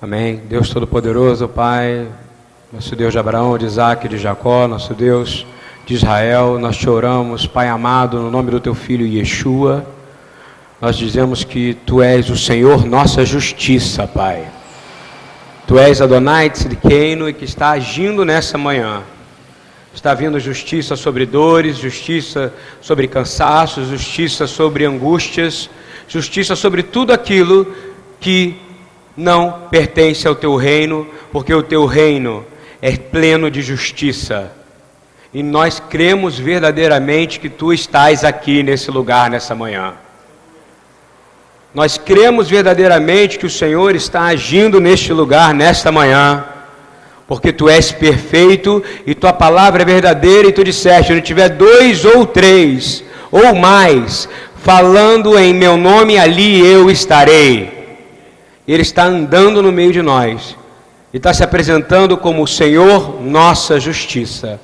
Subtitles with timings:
[0.00, 0.36] Amém.
[0.48, 2.06] Deus Todo-Poderoso, Pai,
[2.72, 5.44] nosso Deus de Abraão, de Isaac, de Jacó, nosso Deus
[5.84, 9.84] de Israel, nós te oramos, Pai amado, no nome do teu filho Yeshua.
[10.80, 14.46] Nós dizemos que tu és o Senhor, nossa justiça, Pai.
[15.66, 19.02] Tu és Adonai Tzidkeinu e que está agindo nessa manhã.
[19.92, 25.68] Está vindo justiça sobre dores, justiça sobre cansaços, justiça sobre angústias,
[26.06, 27.74] justiça sobre tudo aquilo
[28.20, 28.67] que
[29.18, 32.46] não pertence ao teu reino, porque o teu reino
[32.80, 34.52] é pleno de justiça.
[35.34, 39.94] E nós cremos verdadeiramente que tu estás aqui nesse lugar nessa manhã.
[41.74, 46.44] Nós cremos verdadeiramente que o Senhor está agindo neste lugar nesta manhã,
[47.26, 52.04] porque tu és perfeito e tua palavra é verdadeira, e tu disseste: onde tiver dois
[52.04, 54.28] ou três ou mais
[54.62, 57.77] falando em meu nome, ali eu estarei.
[58.68, 60.54] Ele está andando no meio de nós
[61.10, 64.60] e está se apresentando como o Senhor, nossa justiça.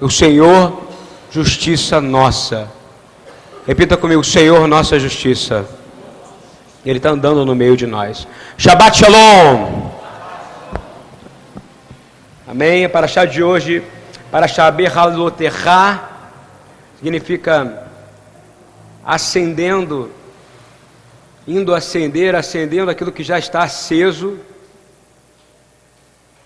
[0.00, 0.82] O Senhor,
[1.30, 2.66] justiça nossa.
[3.66, 5.66] Repita comigo: Senhor, nossa justiça.
[6.86, 8.26] Ele está andando no meio de nós.
[8.56, 9.90] Shabbat Shalom.
[12.46, 12.88] Amém.
[12.88, 13.82] Para chá de hoje,
[14.30, 16.10] para Shaber Haloterra,
[16.98, 17.88] significa
[19.04, 20.10] acendendo
[21.46, 24.38] indo acender, acendendo aquilo que já está aceso,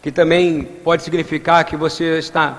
[0.02, 2.56] que também pode significar que você está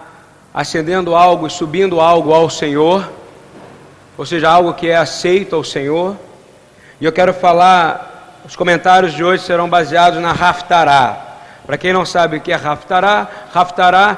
[0.53, 3.09] acendendo algo, subindo algo ao Senhor,
[4.17, 6.15] ou seja, algo que é aceito ao Senhor.
[6.99, 11.25] E eu quero falar, os comentários de hoje serão baseados na Raftará.
[11.65, 14.17] Para quem não sabe o que é Raftará, Raftará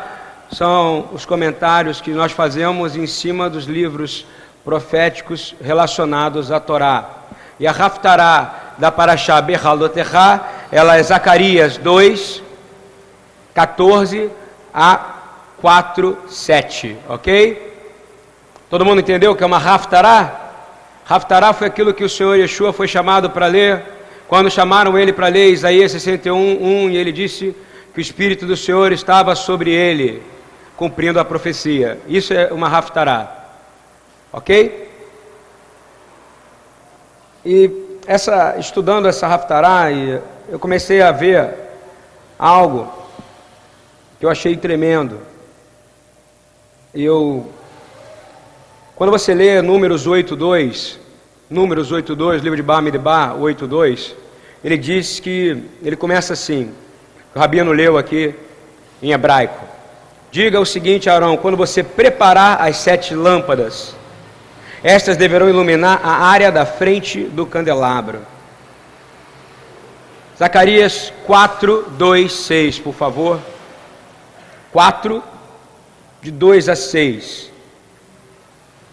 [0.51, 4.25] são os comentários que nós fazemos em cima dos livros
[4.63, 7.20] proféticos relacionados à Torá.
[7.61, 12.41] E a Raftará da Paraxá Berraloterra, ela é Zacarias 2,
[13.53, 14.31] 14
[14.73, 14.99] a
[15.61, 17.71] 4, 7, ok?
[18.67, 20.53] Todo mundo entendeu que é uma Raftará?
[21.05, 23.83] Raftará foi aquilo que o Senhor Yeshua foi chamado para ler,
[24.27, 27.55] quando chamaram ele para ler Isaías 61, 1, e ele disse
[27.93, 30.23] que o Espírito do Senhor estava sobre ele,
[30.75, 31.99] cumprindo a profecia.
[32.07, 33.31] Isso é uma Raftará,
[34.33, 34.89] ok?
[37.45, 37.71] E
[38.05, 41.55] essa, estudando essa Raftará, eu comecei a ver
[42.37, 42.91] algo
[44.19, 45.19] que eu achei tremendo.
[46.93, 47.49] Eu,
[48.95, 50.97] quando você lê Números 8.2,
[51.49, 54.13] Números 8.2, livro de Bamidbar 8.2,
[54.63, 56.71] ele diz que, ele começa assim,
[57.33, 58.35] o Rabino leu aqui
[59.01, 59.65] em hebraico.
[60.31, 63.95] Diga o seguinte, Arão, quando você preparar as sete lâmpadas,
[64.83, 68.21] estas deverão iluminar a área da frente do candelabro.
[70.37, 73.39] Zacarias 4, 2, 6, por favor.
[74.71, 75.23] 4,
[76.21, 77.51] de 2 a 6.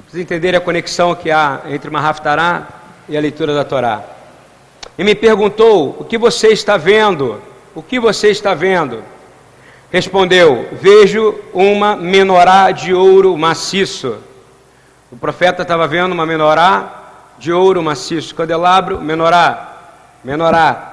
[0.06, 2.68] Vocês entenderem a conexão que há entre uma Haftará
[3.08, 4.02] e a leitura da Torá.
[4.98, 7.40] E me perguntou: O que você está vendo?
[7.74, 9.02] O que você está vendo?
[9.90, 14.27] Respondeu: Vejo uma menorá de ouro maciço
[15.10, 19.76] o profeta estava vendo uma menorá de ouro maciço, candelabro, menorá,
[20.22, 20.88] menorá,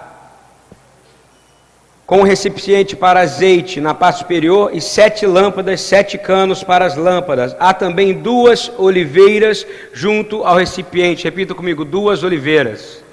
[2.06, 6.96] com um recipiente para azeite na parte superior e sete lâmpadas, sete canos para as
[6.96, 7.56] lâmpadas.
[7.59, 11.24] Há também duas oliveiras junto ao recipiente.
[11.24, 13.03] Repita comigo: duas oliveiras.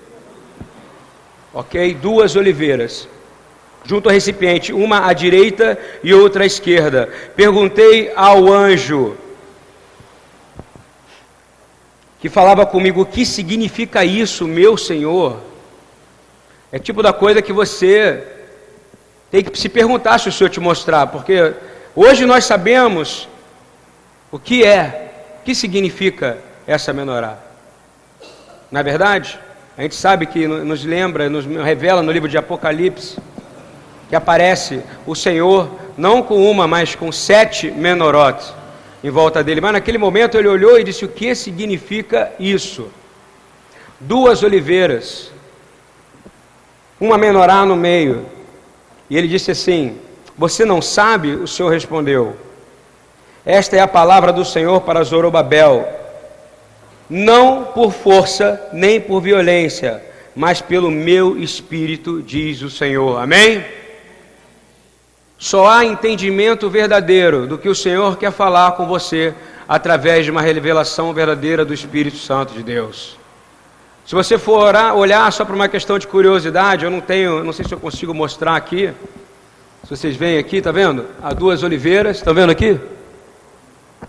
[1.55, 1.95] Ok?
[1.95, 3.09] Duas oliveiras
[3.85, 7.09] junto ao recipiente, uma à direita e outra à esquerda.
[7.35, 9.17] Perguntei ao anjo
[12.23, 15.41] que falava comigo: O que significa isso, meu Senhor?
[16.71, 18.25] É tipo da coisa que você
[19.29, 21.53] tem que se perguntar se o Senhor te mostrar, porque
[21.97, 23.29] hoje nós sabemos
[24.31, 25.11] o que é,
[25.41, 27.39] o que significa essa menorá.
[28.71, 29.39] Na é verdade,
[29.77, 33.19] a gente sabe que nos lembra, nos revela no livro de Apocalipse,
[34.09, 35.69] que aparece o Senhor
[35.99, 38.62] não com uma, mas com sete menorotes
[39.03, 39.61] em volta dele.
[39.61, 42.89] Mas naquele momento ele olhou e disse: O que significa isso?
[44.01, 45.31] Duas oliveiras,
[47.01, 48.27] uma menorá no meio.
[49.09, 49.99] E ele disse assim:
[50.37, 51.35] Você não sabe?
[51.35, 52.37] O Senhor respondeu:
[53.45, 56.01] Esta é a palavra do Senhor para Zorobabel.
[57.11, 60.03] Não por força nem por violência,
[60.35, 63.21] mas pelo meu espírito, diz o Senhor.
[63.21, 63.63] Amém?
[65.43, 69.35] Só há entendimento verdadeiro do que o Senhor quer falar com você
[69.69, 73.19] através de uma revelação verdadeira do Espírito Santo de Deus.
[74.07, 77.53] Se você for orar, olhar só para uma questão de curiosidade, eu não tenho, não
[77.53, 78.93] sei se eu consigo mostrar aqui.
[79.83, 81.07] Se vocês veem aqui, tá vendo?
[81.21, 82.79] Há duas oliveiras, estão vendo aqui?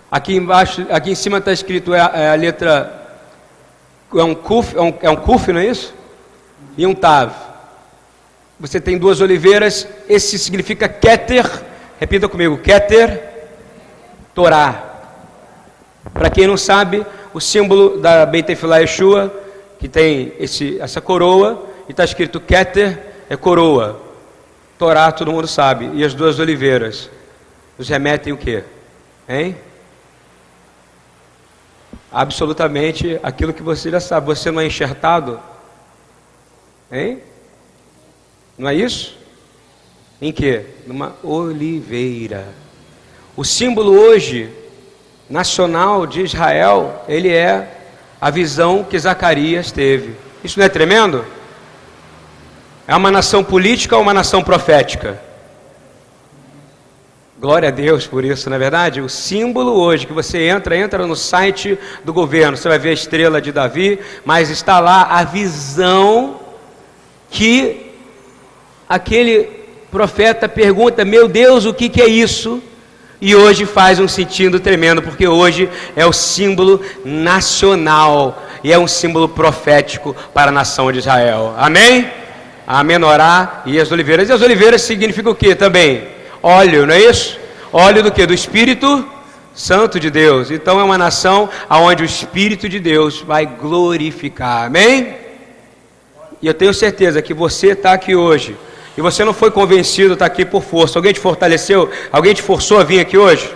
[0.08, 3.08] Aqui embaixo, aqui em cima está escrito é, é, a letra
[4.14, 5.92] é um kuf, é um, é um kuf, não é isso?
[6.78, 7.43] E um tav.
[8.58, 11.44] Você tem duas oliveiras, esse significa keter.
[11.98, 13.34] Repita comigo, keter,
[14.34, 14.92] Torá.
[16.12, 19.32] Para quem não sabe, o símbolo da Beit Tefillah Yeshua,
[19.78, 22.98] que tem esse, essa coroa, e está escrito Keter,
[23.28, 24.00] é coroa.
[24.78, 25.90] Torá, todo mundo sabe.
[25.94, 27.10] E as duas oliveiras
[27.78, 28.64] nos remetem o quê?
[29.28, 29.56] Hein?
[32.10, 34.26] Absolutamente aquilo que você já sabe.
[34.26, 35.40] Você não é enxertado?
[36.90, 37.20] Hein?
[38.56, 39.16] Não é isso?
[40.20, 40.64] Em quê?
[40.86, 42.46] Numa oliveira.
[43.36, 44.48] O símbolo hoje
[45.28, 47.80] nacional de Israel, ele é
[48.20, 50.14] a visão que Zacarias teve.
[50.42, 51.24] Isso não é tremendo?
[52.86, 55.20] É uma nação política ou uma nação profética?
[57.40, 59.00] Glória a Deus por isso, não é verdade?
[59.00, 62.94] O símbolo hoje que você entra, entra no site do governo, você vai ver a
[62.94, 66.40] estrela de Davi, mas está lá a visão
[67.30, 67.83] que
[68.94, 69.48] aquele
[69.90, 72.62] profeta pergunta: Meu Deus, o que, que é isso?
[73.20, 78.86] E hoje faz um sentido tremendo, porque hoje é o símbolo nacional e é um
[78.86, 81.54] símbolo profético para a nação de Israel.
[81.56, 82.10] Amém?
[82.66, 84.28] A menorá e as oliveiras.
[84.28, 86.06] E as oliveiras significam o que também?
[86.42, 87.38] Óleo, não é isso?
[87.72, 88.26] Óleo do que?
[88.26, 89.06] Do Espírito
[89.54, 90.50] Santo de Deus.
[90.50, 94.66] Então é uma nação onde o Espírito de Deus vai glorificar.
[94.66, 95.14] Amém?
[96.42, 98.54] E eu tenho certeza que você está aqui hoje
[98.96, 100.98] e você não foi convencido, está aqui por força.
[100.98, 101.90] Alguém te fortaleceu?
[102.12, 103.54] Alguém te forçou a vir aqui hoje?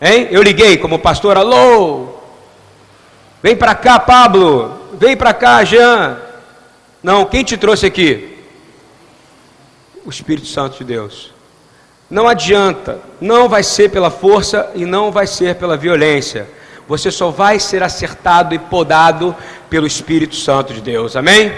[0.00, 0.28] Hein?
[0.30, 2.08] Eu liguei como pastor, alô!
[3.42, 4.78] Vem para cá, Pablo!
[4.94, 6.18] Vem para cá, Jean!
[7.02, 8.38] Não, quem te trouxe aqui?
[10.04, 11.32] O Espírito Santo de Deus.
[12.10, 16.46] Não adianta, não vai ser pela força e não vai ser pela violência.
[16.86, 19.34] Você só vai ser acertado e podado
[19.70, 21.16] pelo Espírito Santo de Deus.
[21.16, 21.52] Amém?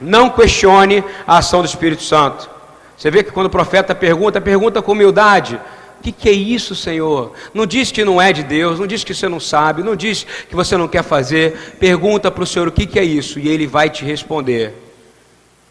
[0.00, 2.50] Não questione a ação do Espírito Santo.
[2.96, 5.56] Você vê que quando o profeta pergunta, pergunta com humildade:
[6.00, 7.32] O que, que é isso, Senhor?
[7.52, 10.24] Não diz que não é de Deus, não diz que você não sabe, não diz
[10.48, 11.76] que você não quer fazer.
[11.78, 14.74] Pergunta para o Senhor o que, que é isso e ele vai te responder.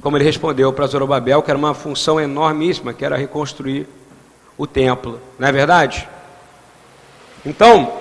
[0.02, 3.88] Como ele respondeu para Zorobabel, que era uma função enormíssima, que era reconstruir
[4.58, 6.08] o templo, não é verdade?
[7.46, 7.94] Então,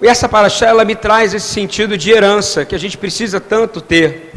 [0.00, 4.32] essa paraxá, ela me traz esse sentido de herança que a gente precisa tanto ter.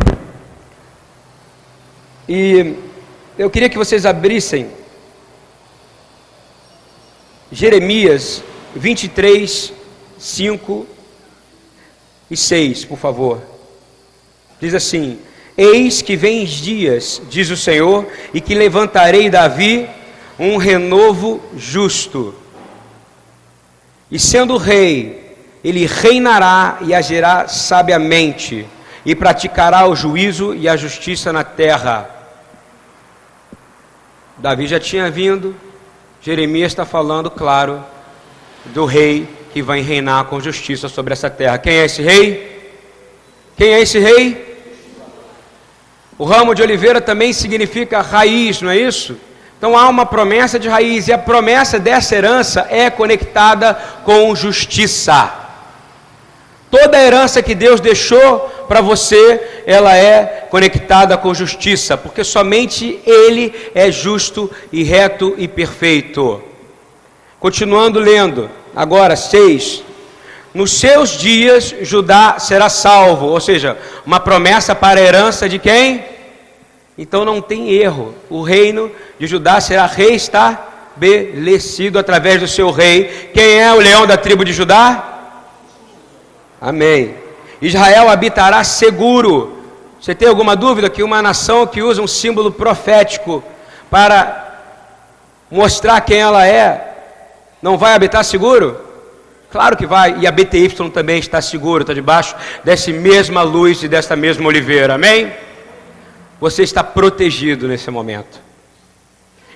[2.27, 2.75] E
[3.37, 4.69] eu queria que vocês abrissem
[7.51, 8.43] Jeremias
[8.75, 9.71] 23,
[10.17, 10.87] 5
[12.31, 13.41] e 6, por favor.
[14.59, 15.19] Diz assim:
[15.55, 19.87] Eis que vem dias, diz o Senhor, e que levantarei Davi
[20.39, 22.33] um renovo justo.
[24.09, 28.65] E sendo rei, ele reinará e agirá sabiamente,
[29.05, 32.14] e praticará o juízo e a justiça na terra
[34.37, 35.55] Davi já tinha vindo,
[36.21, 37.83] Jeremias está falando, claro,
[38.65, 41.57] do rei que vai reinar com justiça sobre essa terra.
[41.57, 42.73] Quem é esse rei?
[43.55, 44.43] Quem é esse rei?
[46.17, 49.17] O ramo de oliveira também significa raiz, não é isso?
[49.57, 53.73] Então há uma promessa de raiz, e a promessa dessa herança é conectada
[54.03, 55.33] com justiça.
[56.69, 62.99] Toda a herança que Deus deixou para você, ela é conectada com justiça, porque somente
[63.05, 66.41] Ele é justo e reto e perfeito.
[67.39, 69.83] Continuando lendo, agora seis.
[70.53, 76.03] Nos seus dias Judá será salvo, ou seja, uma promessa para a herança de quem?
[76.97, 78.15] Então não tem erro.
[78.29, 83.31] O reino de Judá será reestabelecido através do seu rei.
[83.33, 85.11] Quem é o leão da tribo de Judá?
[86.61, 87.24] Amém.
[87.61, 89.57] Israel habitará seguro.
[89.99, 93.43] Você tem alguma dúvida que uma nação que usa um símbolo profético
[93.89, 94.59] para
[95.49, 96.93] mostrar quem ela é,
[97.61, 98.79] não vai habitar seguro?
[99.49, 103.87] Claro que vai, e a BTY também está seguro, está debaixo dessa mesma luz e
[103.87, 105.31] dessa mesma oliveira, amém?
[106.41, 108.41] Você está protegido nesse momento.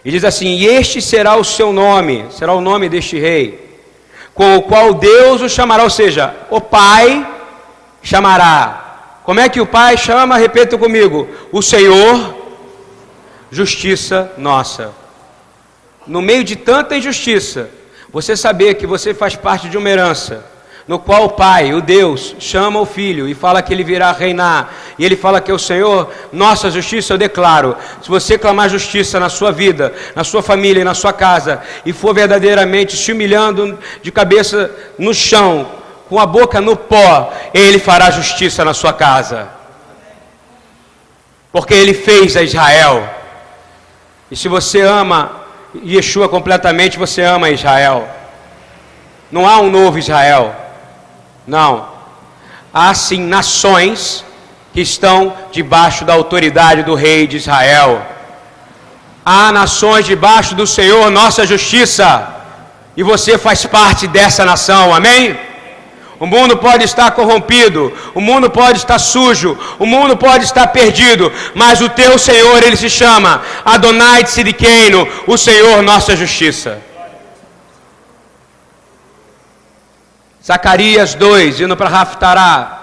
[0.05, 3.69] E diz assim: E este será o seu nome, será o nome deste rei
[4.39, 7.27] com o qual Deus o chamará, ou seja, o Pai
[8.01, 9.21] chamará.
[9.23, 10.37] Como é que o Pai chama?
[10.37, 12.35] Repita comigo: o Senhor,
[13.51, 14.91] justiça nossa.
[16.07, 17.69] No meio de tanta injustiça,
[18.11, 20.43] você saber que você faz parte de uma herança,
[20.87, 24.73] no qual o Pai, o Deus, chama o Filho e fala que ele virá reinar,
[24.97, 29.19] e ele fala que é o Senhor, nossa justiça, eu declaro: se você clamar justiça
[29.19, 34.11] na sua vida, na sua família na sua casa, e for verdadeiramente se humilhando de
[34.11, 35.78] cabeça no chão,
[36.09, 39.47] com a boca no pó, ele fará justiça na sua casa,
[41.51, 43.07] porque ele fez a Israel,
[44.31, 45.39] e se você ama
[45.85, 48.07] Yeshua completamente, você ama Israel.
[49.31, 50.55] Não há um novo Israel.
[51.47, 51.87] Não.
[52.73, 54.23] Há sim nações
[54.73, 58.05] que estão debaixo da autoridade do rei de Israel.
[59.25, 62.27] Há nações debaixo do Senhor, nossa justiça.
[62.95, 64.93] E você faz parte dessa nação.
[64.93, 65.37] Amém?
[66.19, 71.31] O mundo pode estar corrompido, o mundo pode estar sujo, o mundo pode estar perdido,
[71.55, 76.81] mas o teu Senhor, ele se chama Adonai Tzidkenu, o Senhor nossa justiça.
[80.43, 82.78] Zacarias 2, indo para Raftará.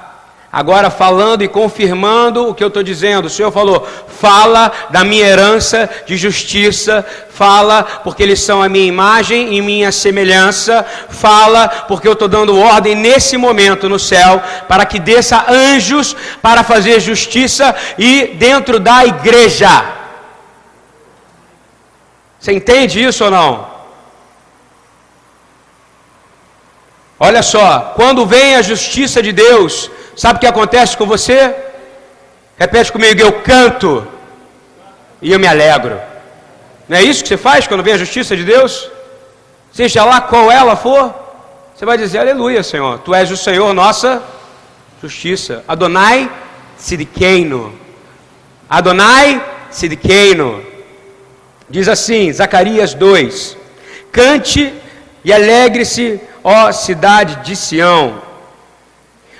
[0.57, 3.87] Agora falando e confirmando o que eu estou dizendo, o Senhor falou:
[4.19, 9.93] fala da minha herança de justiça, fala porque eles são a minha imagem e minha
[9.93, 16.17] semelhança, fala porque eu estou dando ordem nesse momento no céu para que desça anjos
[16.41, 19.85] para fazer justiça e dentro da igreja.
[22.41, 23.77] Você entende isso ou não?
[27.21, 31.55] Olha só, quando vem a justiça de Deus, sabe o que acontece com você?
[32.59, 34.07] Repete comigo, eu canto
[35.21, 36.01] e eu me alegro.
[36.89, 38.91] Não é isso que você faz quando vem a justiça de Deus?
[39.73, 41.15] Seja lá qual ela for,
[41.75, 44.23] você vai dizer: Aleluia, Senhor, Tu és o Senhor, nossa
[45.03, 45.63] justiça.
[45.69, 46.31] Adonai
[46.79, 47.75] Sidikeino.
[48.69, 50.65] Adonai Sidikeino.
[51.69, 53.57] Diz assim, Zacarias 2:
[54.11, 54.73] Cante
[55.25, 58.23] e alegre-se ó cidade de Sião,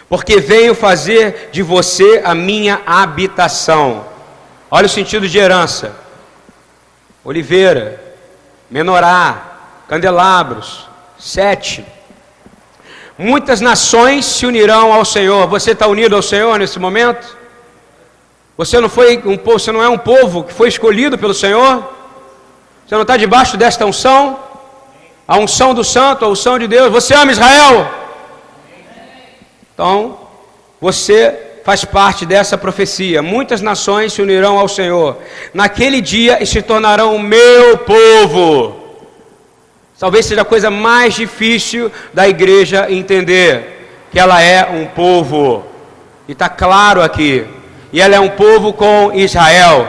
[0.09, 4.05] porque venho fazer de você a minha habitação.
[4.71, 5.95] Olha o sentido de herança:
[7.25, 8.01] oliveira,
[8.71, 9.59] menorá,
[9.89, 11.85] candelabros, sete.
[13.19, 15.47] Muitas nações se unirão ao Senhor.
[15.47, 17.37] Você está unido ao Senhor nesse momento?
[18.57, 21.95] Você não foi um povo, você não é um povo que foi escolhido pelo Senhor?
[22.87, 24.47] Você não está debaixo desta unção?
[25.27, 26.93] a unção do santo, a unção de Deus.
[26.93, 27.91] Você ama Israel?
[29.77, 30.19] Então,
[30.81, 33.21] você faz parte dessa profecia.
[33.21, 35.19] Muitas nações se unirão ao Senhor
[35.53, 38.75] naquele dia e se tornarão o meu povo.
[39.99, 45.67] Talvez seja a coisa mais difícil da igreja entender que ela é um povo.
[46.27, 47.47] E está claro aqui.
[47.93, 49.87] E ela é um povo com Israel.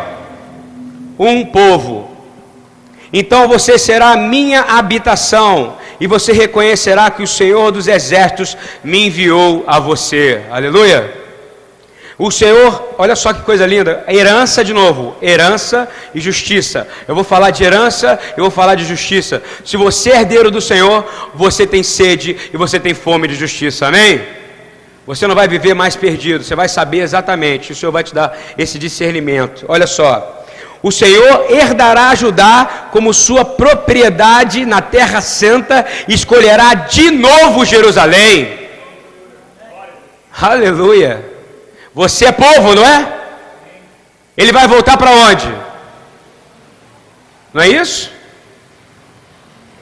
[1.18, 2.12] Um povo.
[3.14, 9.64] Então você será minha habitação, e você reconhecerá que o Senhor dos exércitos me enviou
[9.68, 10.42] a você.
[10.52, 11.28] Aleluia.
[12.20, 16.88] O Senhor, olha só que coisa linda, herança de novo, herança e justiça.
[17.08, 19.42] Eu vou falar de herança, eu vou falar de justiça.
[19.64, 23.86] Se você é herdeiro do Senhor, você tem sede e você tem fome de justiça.
[23.86, 24.20] Amém?
[25.06, 28.36] Você não vai viver mais perdido, você vai saber exatamente, o Senhor vai te dar
[28.58, 29.64] esse discernimento.
[29.68, 30.46] Olha só.
[30.82, 38.68] O Senhor herdará Judá como sua propriedade na terra santa e escolherá de novo Jerusalém.
[40.40, 41.26] Aleluia.
[41.94, 43.14] Você é povo, não é?
[44.38, 45.52] Ele vai voltar para onde?
[47.52, 48.12] Não é isso?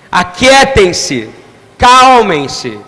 [0.09, 1.29] Aquietem-se,
[1.77, 2.79] calmem-se,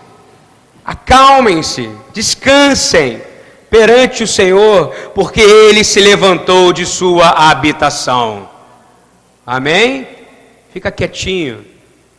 [0.85, 3.21] acalmem-se, descansem
[3.69, 8.49] perante o Senhor, porque ele se levantou de sua habitação.
[9.45, 10.07] Amém?
[10.71, 11.65] Fica quietinho.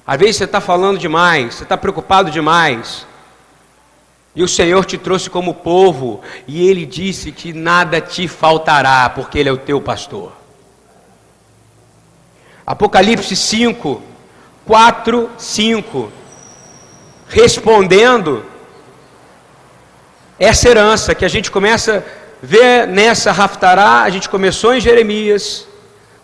[0.07, 3.07] Às vezes você está falando demais, você está preocupado demais.
[4.35, 9.39] E o Senhor te trouxe como povo, e Ele disse que nada te faltará, porque
[9.39, 10.33] Ele é o teu pastor.
[12.65, 14.03] Apocalipse 5,
[14.65, 16.13] 4, 5.
[17.29, 18.45] Respondendo,
[20.39, 22.03] essa herança que a gente começa a
[22.41, 25.67] ver nessa Raftará, a gente começou em Jeremias,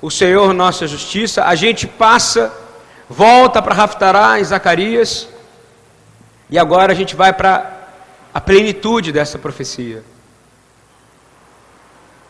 [0.01, 2.53] o Senhor nossa justiça, a gente passa,
[3.09, 5.29] volta para Raftará em Zacarias,
[6.49, 7.89] e agora a gente vai para
[8.33, 10.05] a plenitude dessa profecia.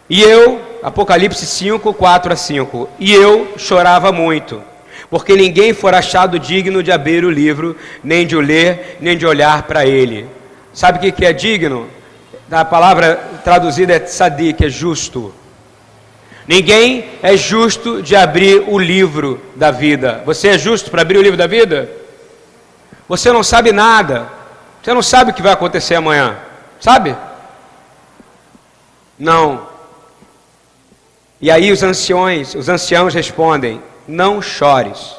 [0.08, 4.62] E eu, Apocalipse 5, 4 a 5, e eu chorava muito,
[5.10, 9.26] porque ninguém for achado digno de abrir o livro, nem de o ler, nem de
[9.26, 10.28] olhar para ele.
[10.74, 11.88] Sabe o que é digno?
[12.50, 15.32] A palavra traduzida é tzadik, é justo.
[16.46, 20.22] Ninguém é justo de abrir o livro da vida.
[20.26, 21.88] Você é justo para abrir o livro da vida?
[23.08, 24.28] Você não sabe nada.
[24.82, 26.36] Você não sabe o que vai acontecer amanhã,
[26.78, 27.16] sabe?
[29.18, 29.66] Não.
[31.40, 35.16] E aí os anciões, os anciãos respondem: Não chores.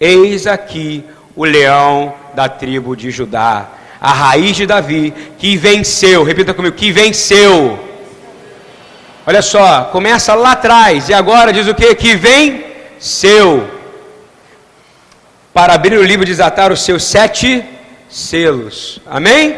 [0.00, 1.04] Eis aqui
[1.36, 3.68] o leão da tribo de Judá,
[4.00, 6.22] a raiz de Davi, que venceu.
[6.22, 7.78] Repita comigo: que venceu.
[9.26, 11.94] Olha só, começa lá atrás e agora diz o que?
[11.94, 13.68] Que venceu.
[15.52, 17.64] Para abrir o livro e desatar os seus sete
[18.08, 19.00] selos.
[19.04, 19.54] Amém?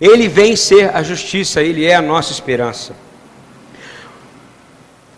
[0.00, 2.94] Ele vem ser a justiça, ele é a nossa esperança.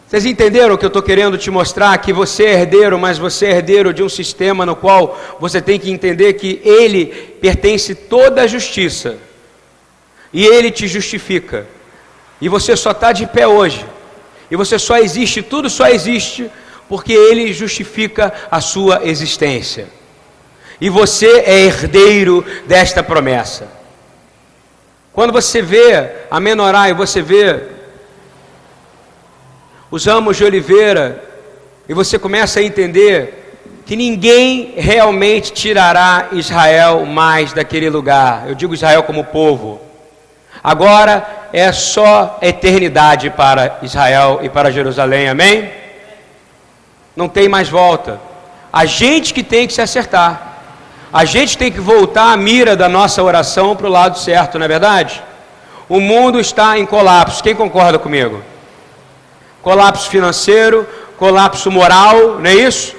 [0.06, 1.98] Vocês entenderam o que eu estou querendo te mostrar?
[1.98, 5.80] Que você é herdeiro, mas você é herdeiro de um sistema no qual você tem
[5.80, 7.06] que entender que ele
[7.40, 9.18] pertence toda a justiça.
[10.32, 11.66] E ele te justifica.
[12.40, 13.84] E você só está de pé hoje.
[14.48, 16.48] E você só existe, tudo só existe,
[16.88, 19.88] porque ele justifica a sua existência.
[20.80, 23.66] E você é herdeiro desta promessa.
[25.12, 27.75] Quando você vê a menorá e você vê
[29.96, 31.24] os ramos de oliveira,
[31.88, 38.44] e você começa a entender que ninguém realmente tirará Israel mais daquele lugar.
[38.46, 39.80] Eu digo Israel como povo.
[40.62, 45.70] Agora é só eternidade para Israel e para Jerusalém, amém?
[47.16, 48.20] Não tem mais volta.
[48.70, 50.58] A gente que tem que se acertar.
[51.10, 54.66] A gente tem que voltar a mira da nossa oração para o lado certo, não
[54.66, 55.22] é verdade?
[55.88, 57.42] O mundo está em colapso.
[57.42, 58.42] Quem concorda comigo?
[59.66, 60.86] Colapso financeiro,
[61.18, 62.94] colapso moral, não é isso?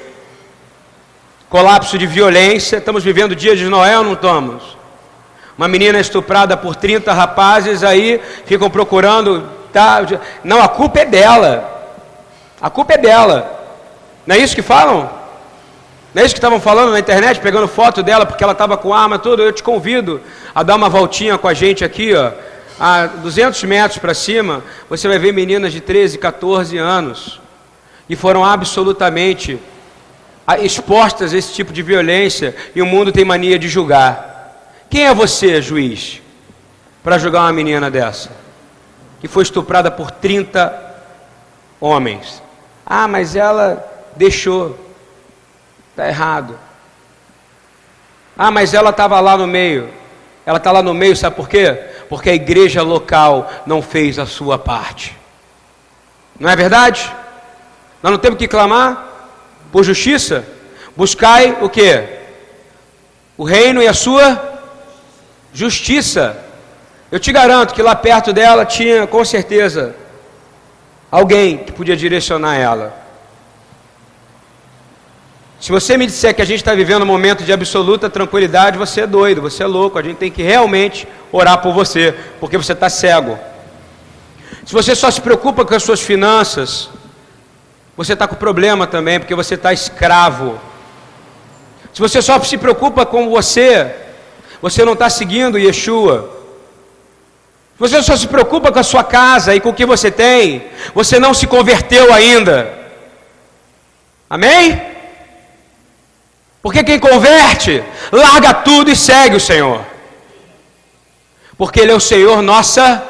[1.50, 2.76] Colapso de violência.
[2.76, 4.78] Estamos vivendo dia de ou não estamos?
[5.58, 9.48] Uma menina estuprada por 30 rapazes aí ficam procurando.
[9.72, 10.02] Tá,
[10.44, 11.96] não, a culpa é dela.
[12.62, 13.50] A culpa é dela.
[14.26, 15.10] Não é isso que falam?
[16.14, 18.94] Não é isso que estavam falando na internet, pegando foto dela porque ela estava com
[18.94, 19.42] arma, tudo.
[19.42, 20.20] Eu te convido
[20.54, 25.08] a dar uma voltinha com a gente aqui, ó a 200 metros para cima, você
[25.08, 27.40] vai ver meninas de 13, 14 anos
[28.10, 29.60] e foram absolutamente
[30.60, 34.38] expostas a esse tipo de violência e o mundo tem mania de julgar.
[34.90, 36.22] Quem é você, juiz,
[37.04, 38.32] para julgar uma menina dessa
[39.20, 40.96] que foi estuprada por 30
[41.82, 42.42] homens?
[42.86, 43.86] Ah, mas ela
[44.16, 44.80] deixou.
[45.92, 46.58] Está errado.
[48.38, 49.90] Ah, mas ela estava lá no meio.
[50.46, 51.78] Ela está lá no meio, sabe por quê?
[52.10, 55.16] Porque a igreja local não fez a sua parte.
[56.40, 57.12] Não é verdade?
[58.02, 59.06] Nós não temos que clamar
[59.72, 60.46] por justiça?
[60.96, 62.04] Buscai o que?
[63.38, 64.60] O reino e a sua
[65.54, 66.44] justiça.
[67.12, 69.96] Eu te garanto que lá perto dela tinha, com certeza,
[71.10, 73.07] alguém que podia direcionar ela.
[75.60, 79.02] Se você me disser que a gente está vivendo um momento de absoluta tranquilidade, você
[79.02, 79.98] é doido, você é louco.
[79.98, 83.40] A gente tem que realmente orar por você, porque você está cego.
[84.66, 86.90] Se você só se preocupa com as suas finanças,
[87.96, 90.60] você está com problema também, porque você está escravo.
[91.92, 93.96] Se você só se preocupa com você,
[94.62, 96.38] você não está seguindo Yeshua.
[97.74, 100.68] Se você só se preocupa com a sua casa e com o que você tem,
[100.94, 102.72] você não se converteu ainda.
[104.30, 104.97] Amém?
[106.68, 109.80] Porque quem converte, larga tudo e segue o Senhor.
[111.58, 113.02] Porque Ele é o Senhor, nossa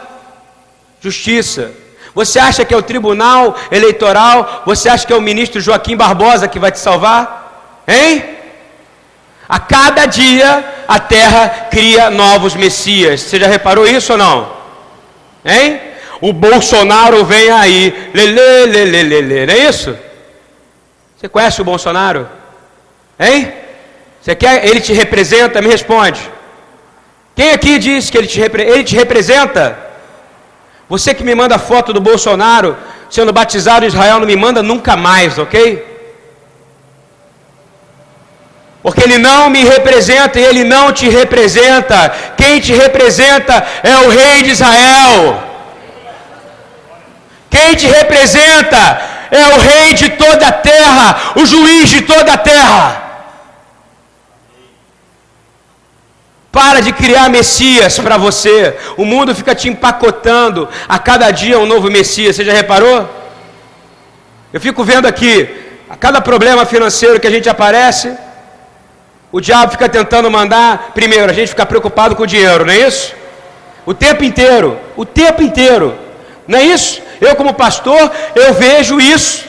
[1.02, 1.72] justiça.
[2.14, 4.62] Você acha que é o tribunal eleitoral?
[4.64, 7.82] Você acha que é o ministro Joaquim Barbosa que vai te salvar?
[7.88, 8.38] Hein?
[9.50, 13.22] A cada dia a terra cria novos messias.
[13.22, 14.54] Você já reparou isso ou não?
[15.44, 15.82] Hein?
[16.22, 18.12] O Bolsonaro vem aí.
[18.14, 19.46] Lele, lele, lele.
[19.48, 19.98] Não é isso?
[21.18, 22.38] Você conhece o Bolsonaro?
[23.20, 23.54] Hein?
[24.22, 24.66] Você quer?
[24.66, 25.62] Ele te representa?
[25.62, 26.20] Me responde.
[27.36, 29.78] Quem aqui diz que ele te, ele te representa?
[30.90, 32.78] Você que me manda foto do Bolsonaro
[33.10, 35.86] sendo batizado em Israel, não me manda nunca mais, ok?
[38.82, 42.14] Porque ele não me representa e ele não te representa.
[42.38, 45.44] Quem te representa é o rei de Israel.
[47.50, 49.02] Quem te representa
[49.32, 53.07] é o rei de toda a terra, o juiz de toda a terra.
[56.58, 58.76] Para de criar Messias para você.
[58.98, 62.36] O mundo fica te empacotando a cada dia um novo Messias.
[62.36, 63.08] Você já reparou?
[64.52, 65.48] Eu fico vendo aqui,
[65.88, 68.12] a cada problema financeiro que a gente aparece,
[69.32, 72.88] o diabo fica tentando mandar, primeiro, a gente fica preocupado com o dinheiro, não é
[72.88, 73.14] isso?
[73.86, 75.96] O tempo inteiro, o tempo inteiro,
[76.48, 77.04] não é isso?
[77.22, 79.47] Eu, como pastor, eu vejo isso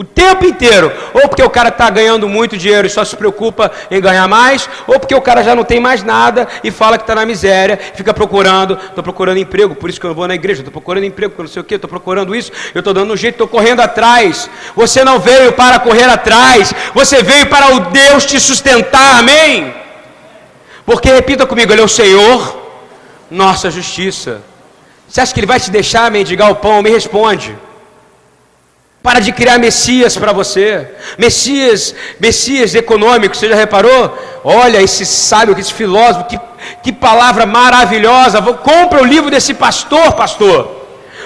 [0.00, 0.90] O tempo inteiro.
[1.12, 4.66] Ou porque o cara está ganhando muito dinheiro e só se preocupa em ganhar mais,
[4.86, 7.78] ou porque o cara já não tem mais nada e fala que está na miséria,
[7.94, 11.34] fica procurando, estou procurando emprego, por isso que eu vou na igreja, estou procurando emprego,
[11.36, 14.48] não sei o que, estou procurando isso, eu estou dando um jeito, estou correndo atrás.
[14.74, 19.74] Você não veio para correr atrás, você veio para o Deus te sustentar, amém?
[20.86, 22.58] Porque repita comigo, Ele é o Senhor,
[23.30, 24.40] nossa justiça.
[25.06, 26.80] Você acha que Ele vai te deixar mendigar o pão?
[26.80, 27.54] Me responde.
[29.02, 30.86] Para de criar Messias para você.
[31.16, 34.16] Messias, Messias econômico, você já reparou?
[34.44, 36.38] Olha esse sábio, esse filósofo, que,
[36.82, 38.42] que palavra maravilhosa.
[38.42, 40.80] Compra o livro desse pastor, pastor.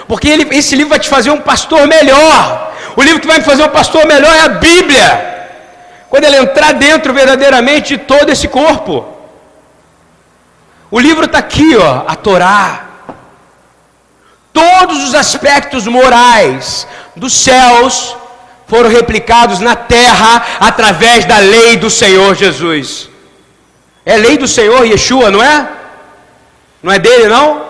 [0.07, 2.73] Porque ele, esse livro vai te fazer um pastor melhor.
[2.95, 5.35] O livro que vai me fazer um pastor melhor é a Bíblia.
[6.09, 9.05] Quando ele entrar dentro verdadeiramente de todo esse corpo.
[10.89, 12.85] O livro está aqui, ó, a Torá.
[14.55, 18.15] Todos os aspectos morais dos céus
[18.65, 23.09] foram replicados na terra através da lei do Senhor Jesus.
[24.05, 25.69] É lei do Senhor Yeshua, não é?
[26.81, 27.65] Não é dele, não?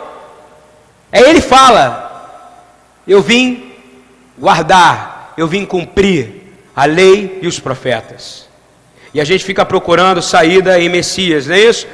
[1.12, 2.54] É ele fala:
[3.08, 3.74] Eu vim
[4.38, 8.48] guardar, eu vim cumprir a lei e os profetas.
[9.12, 11.88] E a gente fica procurando saída em Messias, não é isso?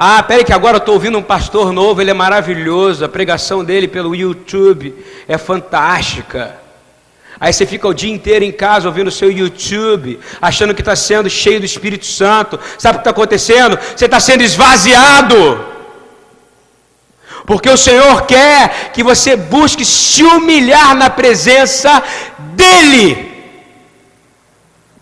[0.00, 3.64] Ah, peraí que agora eu estou ouvindo um pastor novo, ele é maravilhoso, a pregação
[3.64, 4.94] dele pelo YouTube
[5.26, 6.54] é fantástica.
[7.40, 10.94] Aí você fica o dia inteiro em casa ouvindo o seu YouTube, achando que está
[10.94, 12.60] sendo cheio do Espírito Santo.
[12.78, 13.76] Sabe o que está acontecendo?
[13.76, 15.64] Você está sendo esvaziado.
[17.44, 22.00] Porque o Senhor quer que você busque se humilhar na presença
[22.54, 23.32] dEle,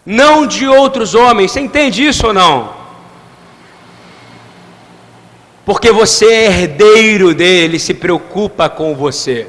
[0.07, 1.53] não de outros homens.
[1.53, 2.76] Você entende isso ou não?
[5.67, 9.49] Porque você é herdeiro dele, ele se preocupa com você.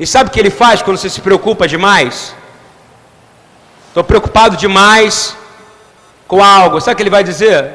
[0.00, 2.34] E sabe o que ele faz quando você se preocupa demais?
[3.88, 5.36] Estou preocupado demais
[6.26, 6.80] com algo.
[6.80, 7.70] Sabe o que ele vai dizer?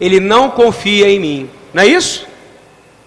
[0.00, 1.50] Ele não confia em mim.
[1.74, 2.26] Não é isso?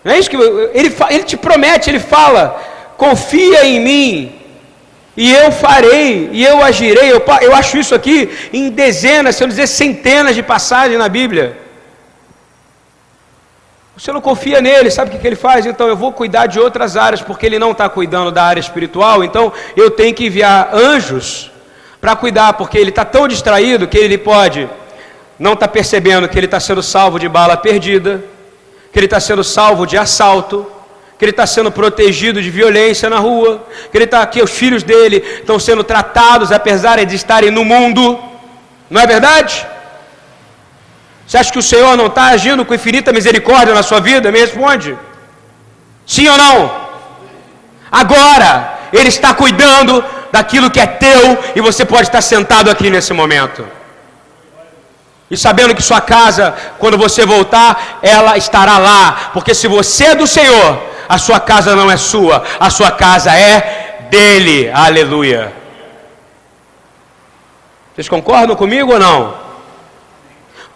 [0.03, 2.61] Não é isso que ele, ele te promete, ele fala:
[2.97, 4.35] confia em mim,
[5.17, 7.11] e eu farei, e eu agirei.
[7.11, 11.62] Eu, eu acho isso aqui em dezenas, se eu dizer centenas de passagens na Bíblia.
[13.95, 15.67] Você não confia nele, sabe o que, que ele faz?
[15.67, 19.23] Então eu vou cuidar de outras áreas, porque ele não está cuidando da área espiritual,
[19.23, 21.51] então eu tenho que enviar anjos
[22.01, 24.67] para cuidar, porque ele está tão distraído que ele pode
[25.37, 28.23] não estar tá percebendo que ele está sendo salvo de bala perdida,
[28.91, 30.65] que ele está sendo salvo de assalto,
[31.17, 34.81] que ele está sendo protegido de violência na rua, que ele está aqui, os filhos
[34.81, 38.19] dele estão sendo tratados apesar de estarem no mundo,
[38.89, 39.67] não é verdade?
[41.25, 44.31] Você acha que o Senhor não está agindo com infinita misericórdia na sua vida?
[44.31, 44.97] Me responde.
[46.05, 46.71] Sim ou não?
[47.91, 53.13] Agora, Ele está cuidando daquilo que é teu e você pode estar sentado aqui nesse
[53.13, 53.65] momento.
[55.29, 59.31] E sabendo que sua casa, quando você voltar, ela estará lá.
[59.33, 63.31] Porque se você é do Senhor, a sua casa não é sua, a sua casa
[63.31, 64.69] é dele.
[64.71, 65.53] Aleluia.
[67.93, 69.42] Vocês concordam comigo ou não?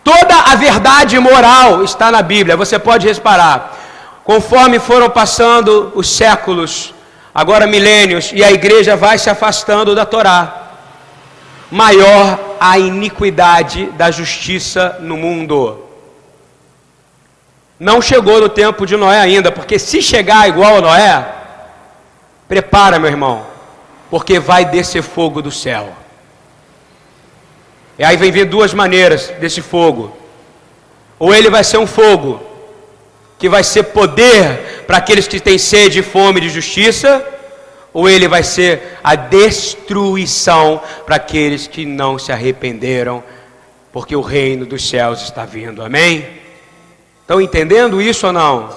[0.07, 3.77] Toda a verdade moral está na Bíblia, você pode reparar.
[4.23, 6.93] Conforme foram passando os séculos,
[7.35, 10.69] agora milênios, e a igreja vai se afastando da Torá,
[11.69, 15.83] maior a iniquidade da justiça no mundo.
[17.77, 21.27] Não chegou no tempo de Noé ainda, porque se chegar igual a Noé,
[22.47, 23.45] prepara, meu irmão,
[24.09, 25.89] porque vai descer fogo do céu.
[27.97, 30.15] E aí vem ver duas maneiras desse fogo.
[31.17, 32.41] Ou ele vai ser um fogo
[33.39, 37.25] que vai ser poder para aqueles que têm sede e fome de justiça,
[37.93, 43.23] ou ele vai ser a destruição para aqueles que não se arrependeram,
[43.91, 45.83] porque o reino dos céus está vindo.
[45.83, 46.27] Amém?
[47.21, 48.75] Estão entendendo isso ou não?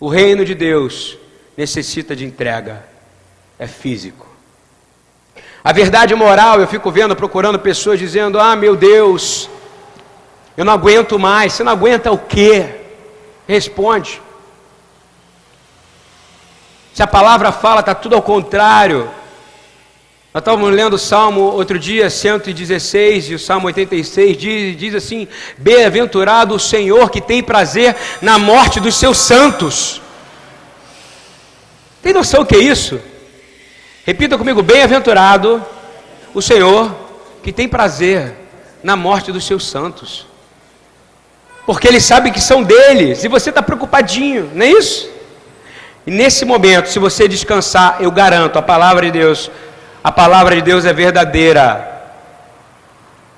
[0.00, 1.18] O reino de Deus
[1.56, 2.84] necessita de entrega,
[3.58, 4.26] é físico.
[5.62, 9.50] A verdade moral, eu fico vendo, procurando pessoas dizendo: Ah, meu Deus,
[10.56, 11.52] eu não aguento mais.
[11.52, 12.66] Você não aguenta o quê?
[13.46, 14.22] Responde.
[16.94, 19.08] Se a palavra fala, está tudo ao contrário.
[20.34, 25.26] Nós estávamos lendo o Salmo outro dia, 116, e o Salmo 86 diz, diz assim:
[25.56, 30.00] Bem-aventurado o Senhor que tem prazer na morte dos seus santos.
[32.02, 33.00] Tem noção o que é isso?
[34.08, 35.62] Repita comigo: bem-aventurado
[36.32, 36.96] o Senhor
[37.42, 38.34] que tem prazer
[38.82, 40.26] na morte dos seus santos,
[41.66, 45.10] porque Ele sabe que são deles, e você está preocupadinho, não é isso?
[46.06, 49.50] E nesse momento, se você descansar, eu garanto, a palavra de Deus,
[50.02, 51.86] a palavra de Deus é verdadeira.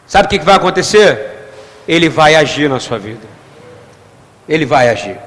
[0.07, 1.51] Sabe o que vai acontecer?
[1.89, 3.27] Ele vai agir na sua vida.
[4.49, 5.19] Ele vai agir.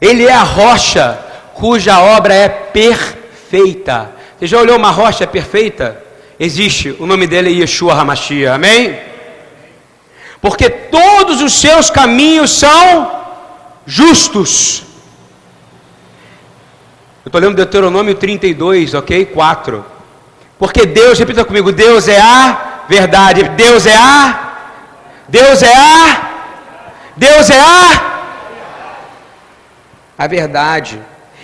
[0.00, 1.16] Ele é a rocha
[1.54, 3.18] cuja obra é perfeita.
[4.38, 6.02] Você já olhou uma rocha perfeita?
[6.38, 8.98] Existe, o nome dele é Yeshua Hamashia, amém?
[10.40, 13.10] Porque todos os seus caminhos são
[13.84, 14.84] justos.
[17.24, 19.24] Eu estou lendo Deuteronômio 32, ok?
[19.26, 19.84] 4.
[20.58, 23.42] Porque Deus, repita comigo, Deus é a verdade.
[23.50, 24.54] Deus é a.
[25.28, 26.30] Deus é a.
[27.16, 28.20] Deus é a.
[30.16, 31.00] A verdade.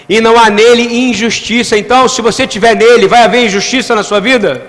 [0.09, 1.77] E não há nele injustiça.
[1.77, 4.63] Então, se você tiver nele, vai haver injustiça na sua vida?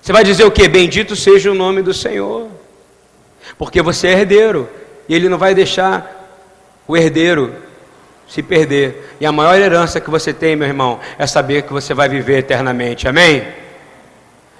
[0.00, 0.68] Você vai dizer o que?
[0.68, 2.48] Bendito seja o nome do Senhor.
[3.58, 4.68] Porque você é herdeiro.
[5.08, 6.16] E ele não vai deixar
[6.86, 7.54] o herdeiro
[8.28, 9.16] se perder.
[9.20, 12.38] E a maior herança que você tem, meu irmão, é saber que você vai viver
[12.38, 13.08] eternamente.
[13.08, 13.42] Amém?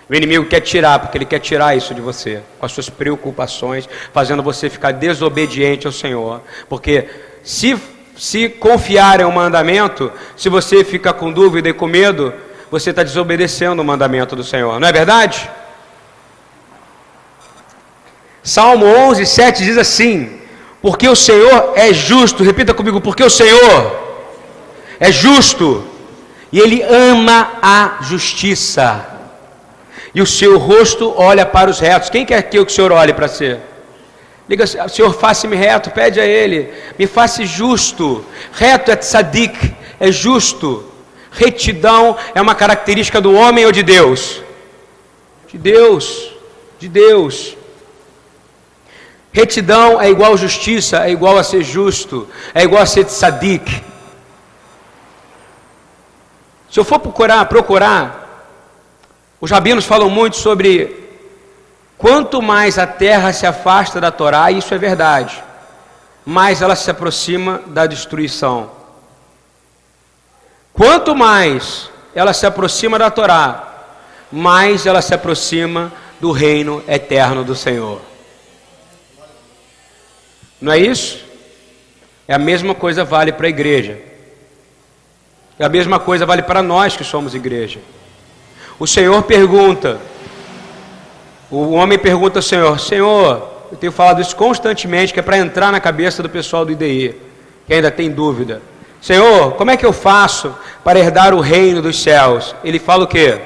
[0.08, 3.88] O inimigo quer tirar, porque ele quer tirar isso de você, com as suas preocupações,
[4.12, 6.42] fazendo você ficar desobediente ao Senhor.
[6.68, 7.08] Porque
[7.42, 7.76] se,
[8.16, 12.32] se confiar em um mandamento, se você fica com dúvida e com medo,
[12.70, 15.48] você está desobedecendo o mandamento do Senhor, não é verdade?
[18.42, 20.40] Salmo 11, 7 diz assim:
[20.80, 24.04] Porque o Senhor é justo, repita comigo, porque o Senhor
[24.98, 25.84] é justo
[26.52, 29.04] e Ele ama a justiça,
[30.14, 32.08] e o seu rosto olha para os retos.
[32.08, 33.60] Quem quer que o Senhor olhe para ser?
[34.48, 38.24] Liga, Senhor, faça-me reto, pede a Ele, me faça justo.
[38.52, 40.84] Reto é tzadik, é justo.
[41.32, 44.42] Retidão é uma característica do homem ou de Deus?
[45.48, 46.32] De Deus,
[46.78, 47.56] de Deus.
[49.32, 53.82] Retidão é igual justiça, é igual a ser justo, é igual a ser tzadik.
[56.70, 58.26] Se eu for procurar, procurar,
[59.40, 61.05] os rabinos falam muito sobre
[61.98, 65.42] quanto mais a terra se afasta da Torá, isso é verdade,
[66.24, 68.70] mais ela se aproxima da destruição.
[70.72, 73.84] Quanto mais ela se aproxima da Torá,
[74.30, 78.00] mais ela se aproxima do reino eterno do Senhor.
[80.60, 81.24] Não é isso?
[82.26, 83.98] É a mesma coisa vale para a igreja.
[85.58, 87.80] É a mesma coisa vale para nós que somos igreja.
[88.78, 89.98] O Senhor pergunta,
[91.50, 95.70] o homem pergunta ao Senhor, Senhor, eu tenho falado isso constantemente, que é para entrar
[95.70, 97.14] na cabeça do pessoal do IDI,
[97.66, 98.62] que ainda tem dúvida.
[99.00, 102.54] Senhor, como é que eu faço para herdar o reino dos céus?
[102.64, 103.38] Ele fala o quê?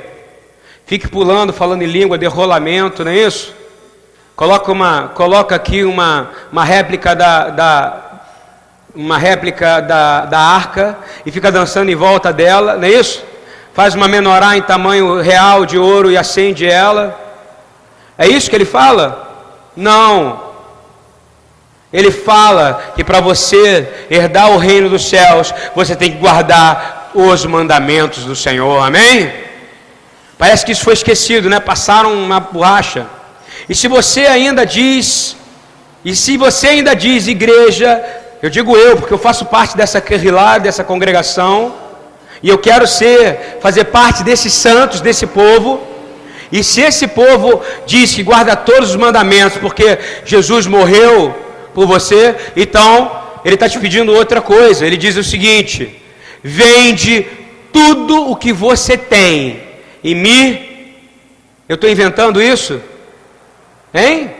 [0.86, 3.54] Fique pulando, falando em língua, de rolamento, não é isso?
[4.34, 8.10] Coloca, uma, coloca aqui uma, uma réplica da, da
[8.94, 13.22] uma réplica da, da arca e fica dançando em volta dela, não é isso?
[13.72, 17.29] Faz uma menorá em tamanho real de ouro e acende ela.
[18.20, 19.04] É isso que ele fala?
[19.74, 20.50] Não.
[21.90, 27.46] Ele fala que para você herdar o reino dos céus, você tem que guardar os
[27.46, 29.32] mandamentos do Senhor, amém?
[30.36, 31.60] Parece que isso foi esquecido, né?
[31.60, 33.06] Passaram uma borracha.
[33.66, 35.34] E se você ainda diz,
[36.04, 38.04] e se você ainda diz igreja,
[38.42, 41.74] eu digo eu, porque eu faço parte dessa querrilá, dessa congregação,
[42.42, 45.89] e eu quero ser, fazer parte desses santos, desse povo.
[46.52, 51.34] E se esse povo diz que guarda todos os mandamentos, porque Jesus morreu
[51.72, 54.84] por você, então ele está te pedindo outra coisa.
[54.84, 56.02] Ele diz o seguinte:
[56.42, 57.26] vende
[57.72, 59.62] tudo o que você tem
[60.02, 60.94] e me.
[61.68, 62.80] Eu estou inventando isso?
[63.94, 64.30] Hein?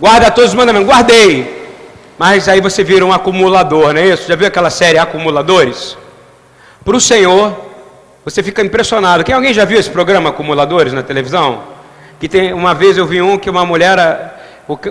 [0.00, 0.88] Guarda todos os mandamentos.
[0.88, 1.62] Guardei.
[2.18, 4.28] Mas aí você vira um acumulador, não é isso?
[4.28, 5.96] Já viu aquela série Acumuladores?
[6.84, 7.56] Para o Senhor,
[8.24, 9.24] você fica impressionado.
[9.24, 11.64] Quem alguém já viu esse programa Acumuladores na televisão?
[12.20, 13.98] Que tem uma vez eu vi um que uma mulher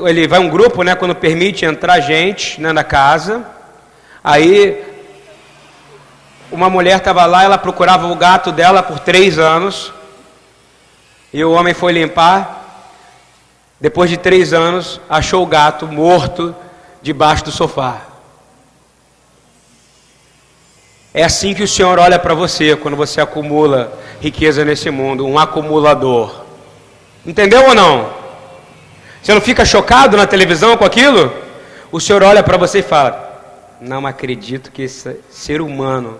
[0.05, 3.45] ele vai um grupo, né, quando permite entrar gente né, na casa.
[4.21, 4.83] Aí
[6.51, 9.93] uma mulher estava lá, ela procurava o gato dela por três anos.
[11.33, 12.59] E o homem foi limpar.
[13.79, 16.53] Depois de três anos, achou o gato morto
[17.01, 18.10] debaixo do sofá.
[21.13, 25.37] É assim que o Senhor olha para você quando você acumula riqueza nesse mundo, um
[25.37, 26.45] acumulador.
[27.25, 28.09] Entendeu ou não?
[29.21, 31.31] Você não fica chocado na televisão com aquilo?
[31.91, 36.17] O Senhor olha para você e fala: Não acredito que esse ser humano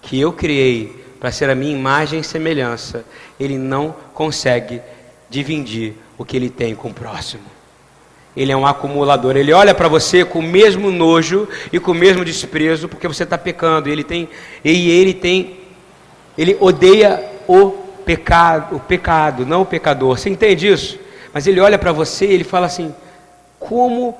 [0.00, 3.04] que eu criei para ser a minha imagem e semelhança,
[3.38, 4.80] ele não consegue
[5.28, 7.44] dividir o que ele tem com o próximo.
[8.36, 9.36] Ele é um acumulador.
[9.36, 13.24] Ele olha para você com o mesmo nojo e com o mesmo desprezo, porque você
[13.24, 13.88] está pecando.
[13.88, 14.28] Ele tem,
[14.64, 15.60] e ele tem,
[16.36, 17.70] ele odeia o
[18.04, 20.18] pecado, o pecado, não o pecador.
[20.18, 20.98] Você entende isso?
[21.32, 22.94] Mas ele olha para você e ele fala assim:
[23.58, 24.16] como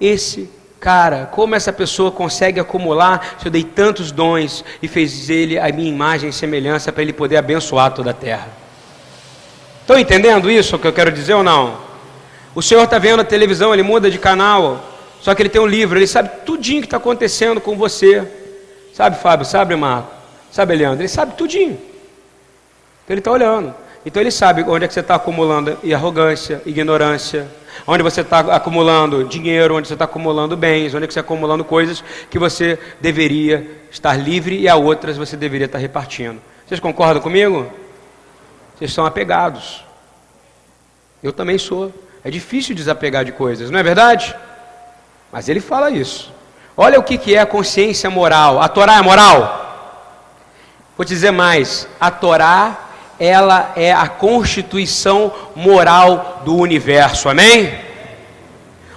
[0.00, 0.48] esse
[0.78, 3.36] cara, como essa pessoa consegue acumular?
[3.40, 7.12] Se eu dei tantos dons e fez ele a minha imagem e semelhança para ele
[7.12, 8.48] poder abençoar toda a terra.
[9.80, 11.85] Estão entendendo isso que eu quero dizer ou não?
[12.56, 14.82] O senhor está vendo a televisão, ele muda de canal,
[15.20, 18.26] só que ele tem um livro, ele sabe tudinho que está acontecendo com você.
[18.94, 19.44] Sabe, Fábio?
[19.44, 20.10] Sabe, Marco?
[20.50, 21.02] Sabe, Leandro?
[21.02, 21.78] Ele sabe tudinho.
[23.04, 23.74] Então ele está olhando.
[24.06, 27.46] Então ele sabe onde é que você está acumulando arrogância, ignorância,
[27.86, 31.26] onde você está acumulando dinheiro, onde você está acumulando bens, onde é que você está
[31.26, 36.40] acumulando coisas que você deveria estar livre e a outras você deveria estar repartindo.
[36.66, 37.70] Vocês concordam comigo?
[38.78, 39.84] Vocês são apegados.
[41.22, 41.92] Eu também sou.
[42.26, 44.34] É difícil desapegar de coisas, não é verdade?
[45.30, 46.34] Mas ele fala isso.
[46.76, 48.60] Olha o que, que é a consciência moral.
[48.60, 50.10] A Torá é moral?
[50.96, 51.86] Vou te dizer mais.
[52.00, 52.88] A Torá,
[53.20, 57.28] ela é a constituição moral do universo.
[57.28, 57.72] Amém?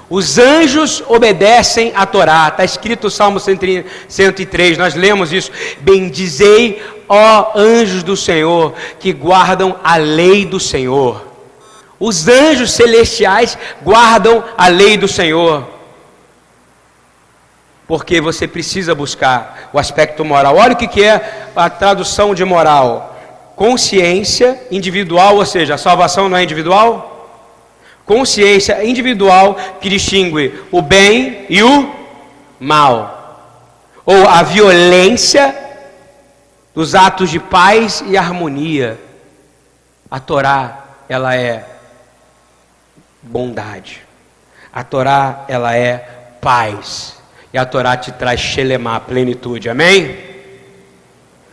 [0.10, 2.48] Os anjos obedecem à Torá.
[2.48, 5.52] Está escrito no Salmo 103, nós lemos isso.
[5.82, 11.29] Bendizei, ó anjos do Senhor, que guardam a lei do Senhor.
[12.00, 15.68] Os anjos celestiais guardam a lei do Senhor.
[17.86, 20.56] Porque você precisa buscar o aspecto moral.
[20.56, 23.20] Olha o que é a tradução de moral:
[23.56, 27.18] consciência individual, ou seja, a salvação não é individual?
[28.06, 31.94] Consciência individual que distingue o bem e o
[32.60, 33.66] mal,
[34.06, 35.56] ou a violência
[36.74, 39.00] dos atos de paz e harmonia.
[40.10, 41.79] A Torá, ela é
[43.22, 44.02] bondade.
[44.72, 45.98] A Torá, ela é
[46.42, 47.18] paz.
[47.52, 49.70] E a Torá te traz Shelemá, plenitude.
[49.70, 50.18] Amém?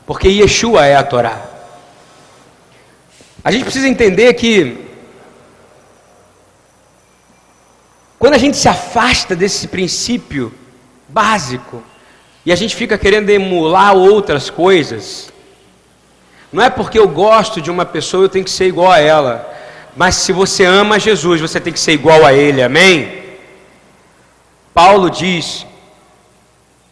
[0.06, 1.40] Porque Yeshua é a Torá.
[3.42, 4.86] A gente precisa entender que
[8.18, 10.52] quando a gente se afasta desse princípio
[11.08, 11.82] básico
[12.44, 15.32] e a gente fica querendo emular outras coisas,
[16.52, 19.55] não é porque eu gosto de uma pessoa eu tenho que ser igual a ela.
[19.96, 23.24] Mas se você ama Jesus, você tem que ser igual a Ele, amém?
[24.74, 25.66] Paulo diz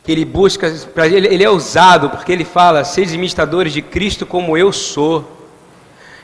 [0.02, 4.72] que ele busca, ele, é usado porque ele fala: seja imitadores de Cristo como eu
[4.72, 5.30] sou.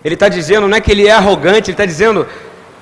[0.03, 2.27] Ele está dizendo, não é que ele é arrogante, ele está dizendo,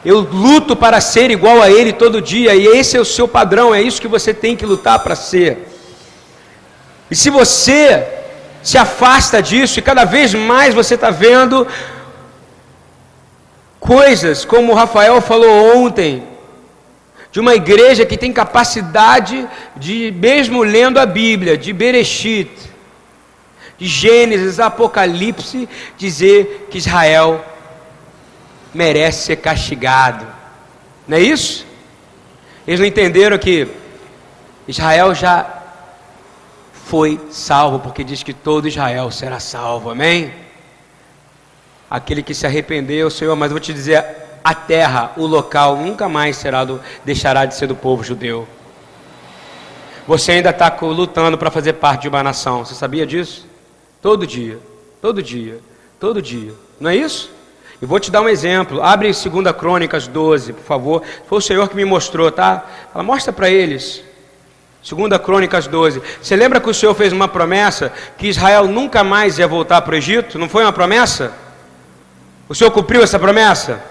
[0.05, 3.75] eu luto para ser igual a Ele todo dia, e esse é o seu padrão,
[3.75, 5.67] é isso que você tem que lutar para ser.
[7.11, 8.07] E se você
[8.63, 11.67] se afasta disso, e cada vez mais você está vendo
[13.81, 16.23] coisas, como o Rafael falou ontem,
[17.31, 22.51] de uma igreja que tem capacidade de, mesmo lendo a Bíblia, de Bereshit,
[23.79, 27.45] de Gênesis, Apocalipse, dizer que Israel
[28.75, 30.27] merece ser castigado.
[31.07, 31.67] Não é isso?
[32.67, 33.69] Eles não entenderam que
[34.67, 35.47] Israel já
[36.87, 40.48] foi salvo, porque diz que todo Israel será salvo, amém?
[41.91, 44.05] Aquele que se arrependeu, Senhor, mas vou te dizer,
[44.43, 48.47] a terra, o local, nunca mais será do, deixará de ser do povo judeu.
[50.07, 53.47] Você ainda está lutando para fazer parte de uma nação, você sabia disso?
[54.01, 54.59] Todo dia,
[55.03, 55.61] todo dia,
[56.01, 57.31] todo dia, não é isso?
[57.81, 61.69] E vou te dar um exemplo, abre 2 Crônicas 12, por favor, foi o Senhor
[61.69, 62.67] que me mostrou, tá?
[62.95, 64.03] Ela mostra para eles,
[64.83, 66.01] 2 Crônicas 12.
[66.23, 69.93] Você lembra que o Senhor fez uma promessa que Israel nunca mais ia voltar para
[69.93, 70.39] o Egito?
[70.39, 71.33] Não foi uma promessa?
[72.49, 73.83] O Senhor cumpriu essa promessa?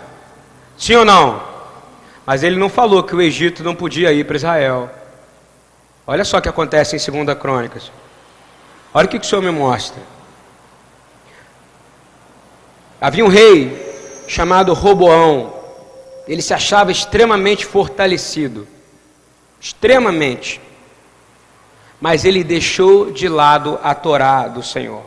[0.78, 1.42] Sim ou não?
[2.26, 4.90] Mas ele não falou que o Egito não podia ir para Israel.
[6.06, 7.92] Olha só o que acontece em 2 Crônicas.
[8.94, 10.02] Olha o que, que o Senhor me mostra.
[13.00, 15.54] Havia um rei chamado Roboão.
[16.28, 18.68] Ele se achava extremamente fortalecido.
[19.62, 20.60] Extremamente.
[22.02, 25.04] Mas ele deixou de lado a Torá do Senhor.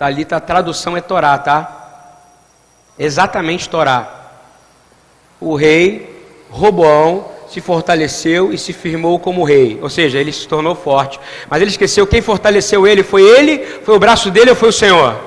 [0.00, 2.14] Tá ali tá, a tradução é Torá, tá?
[2.98, 4.30] Exatamente Torá.
[5.38, 10.74] O rei Roboão se fortaleceu e se firmou como rei, ou seja, ele se tornou
[10.74, 11.20] forte.
[11.50, 14.72] Mas ele esqueceu quem fortaleceu ele, foi ele, foi o braço dele ou foi o
[14.72, 15.20] Senhor?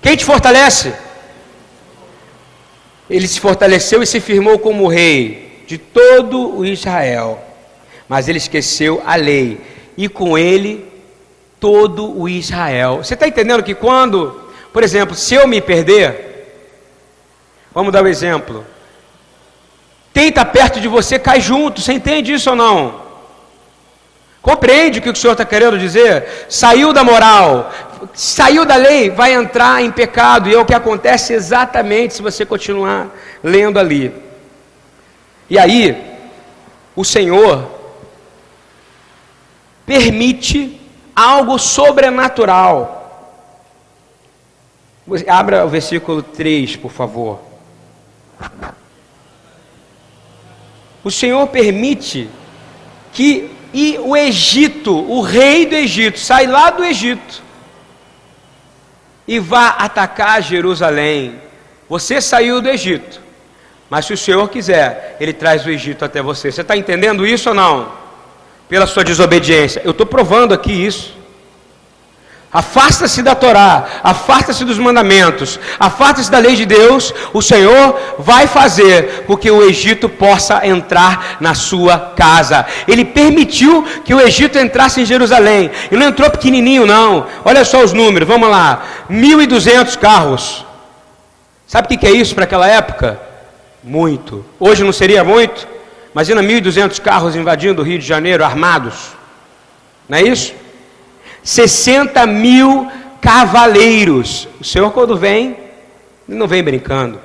[0.00, 0.94] Quem te fortalece?
[3.10, 7.38] Ele se fortaleceu e se firmou como rei de todo o Israel.
[8.08, 9.60] Mas ele esqueceu a lei
[9.94, 10.88] e com ele
[11.60, 12.98] todo o Israel.
[12.98, 14.40] Você está entendendo que quando,
[14.72, 16.28] por exemplo, se eu me perder,
[17.72, 18.64] vamos dar um exemplo.
[20.12, 21.80] Quem está perto de você cai junto.
[21.80, 23.08] Você entende isso ou não?
[24.40, 26.46] Compreende o que o Senhor está querendo dizer?
[26.48, 27.70] Saiu da moral,
[28.14, 30.48] saiu da lei, vai entrar em pecado.
[30.48, 33.08] E é o que acontece exatamente se você continuar
[33.42, 34.12] lendo ali.
[35.50, 36.16] E aí,
[36.96, 37.70] o Senhor
[39.84, 40.77] permite
[41.18, 42.94] algo sobrenatural.
[45.26, 47.40] Abra o versículo 3, por favor.
[51.02, 52.30] O Senhor permite
[53.12, 57.42] que e o Egito, o rei do Egito, sai lá do Egito
[59.26, 61.40] e vá atacar Jerusalém.
[61.88, 63.20] Você saiu do Egito,
[63.90, 66.52] mas se o Senhor quiser, Ele traz o Egito até você.
[66.52, 67.97] Você está entendendo isso ou não?
[68.68, 69.82] Pela sua desobediência.
[69.84, 71.18] Eu estou provando aqui isso.
[72.50, 79.24] Afasta-se da Torá, afasta-se dos mandamentos, afasta-se da lei de Deus, o Senhor vai fazer
[79.26, 82.64] com que o Egito possa entrar na sua casa.
[82.86, 87.26] Ele permitiu que o Egito entrasse em Jerusalém, e não entrou pequenininho, não.
[87.44, 90.64] Olha só os números, vamos lá: 1.200 carros.
[91.66, 93.20] Sabe o que é isso para aquela época?
[93.84, 94.42] Muito.
[94.58, 95.68] Hoje não seria muito?
[96.12, 99.12] Imagina 1.200 carros invadindo o Rio de Janeiro armados,
[100.08, 100.54] não é isso?
[101.42, 102.90] 60 mil
[103.20, 104.48] cavaleiros.
[104.60, 105.56] O Senhor, quando vem,
[106.26, 107.20] não vem brincando.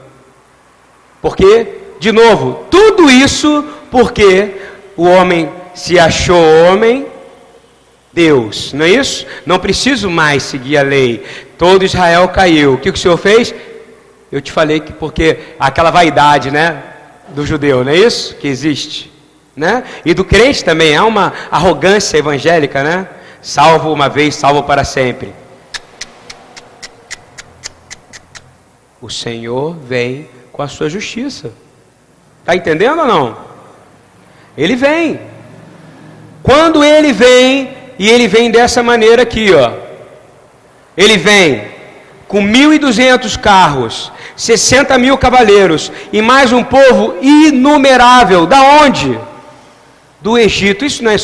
[1.22, 1.68] Porque,
[2.00, 4.56] de novo, tudo isso porque
[4.98, 7.08] o homem se achou homem,
[8.12, 9.26] Deus, não é isso?
[9.46, 11.26] Não preciso mais seguir a lei.
[11.58, 12.74] Todo Israel caiu.
[12.74, 13.54] O que o Senhor fez?
[14.32, 16.84] Eu te falei que porque aquela vaidade, né,
[17.34, 18.36] do judeu, não é isso?
[18.36, 19.12] Que existe,
[19.56, 19.84] né?
[20.06, 23.08] E do crente também há uma arrogância evangélica, né?
[23.42, 25.34] Salvo uma vez, salvo para sempre.
[29.02, 31.52] O Senhor vem com a sua justiça.
[32.40, 33.38] Está entendendo ou não?
[34.58, 35.20] Ele vem.
[36.42, 39.74] Quando ele vem, e ele vem dessa maneira aqui, ó.
[40.96, 41.73] Ele vem
[42.28, 48.46] com 1.200 carros, 60 mil cavaleiros e mais um povo inumerável.
[48.46, 49.20] Da onde?
[50.22, 50.86] Do Egito.
[50.86, 51.16] Isso não é,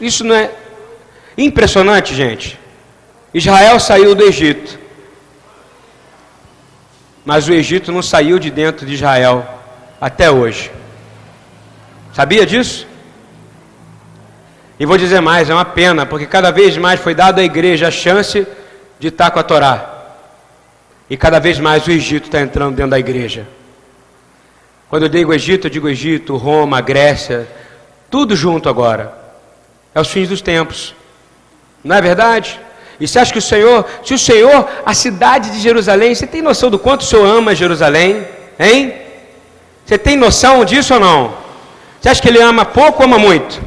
[0.00, 0.50] isso não é
[1.36, 2.58] Impressionante, gente.
[3.32, 4.78] Israel saiu do Egito.
[7.24, 9.46] Mas o Egito não saiu de dentro de Israel
[10.00, 10.70] até hoje.
[12.12, 12.86] Sabia disso?
[14.78, 17.88] E vou dizer mais, é uma pena, porque cada vez mais foi dada à igreja
[17.88, 18.46] a chance
[18.98, 19.93] de estar com a Torá.
[21.08, 23.46] E cada vez mais o Egito está entrando dentro da igreja.
[24.88, 27.48] Quando eu digo Egito, eu digo Egito, Roma, Grécia,
[28.10, 29.12] tudo junto agora.
[29.94, 30.94] É os fins dos tempos.
[31.82, 32.60] Não é verdade?
[32.98, 36.40] E você acha que o Senhor, se o Senhor, a cidade de Jerusalém, você tem
[36.40, 38.24] noção do quanto o Senhor ama Jerusalém?
[38.58, 38.94] Hein?
[39.84, 41.34] Você tem noção disso ou não?
[42.00, 43.60] Você acha que ele ama pouco ou ama muito?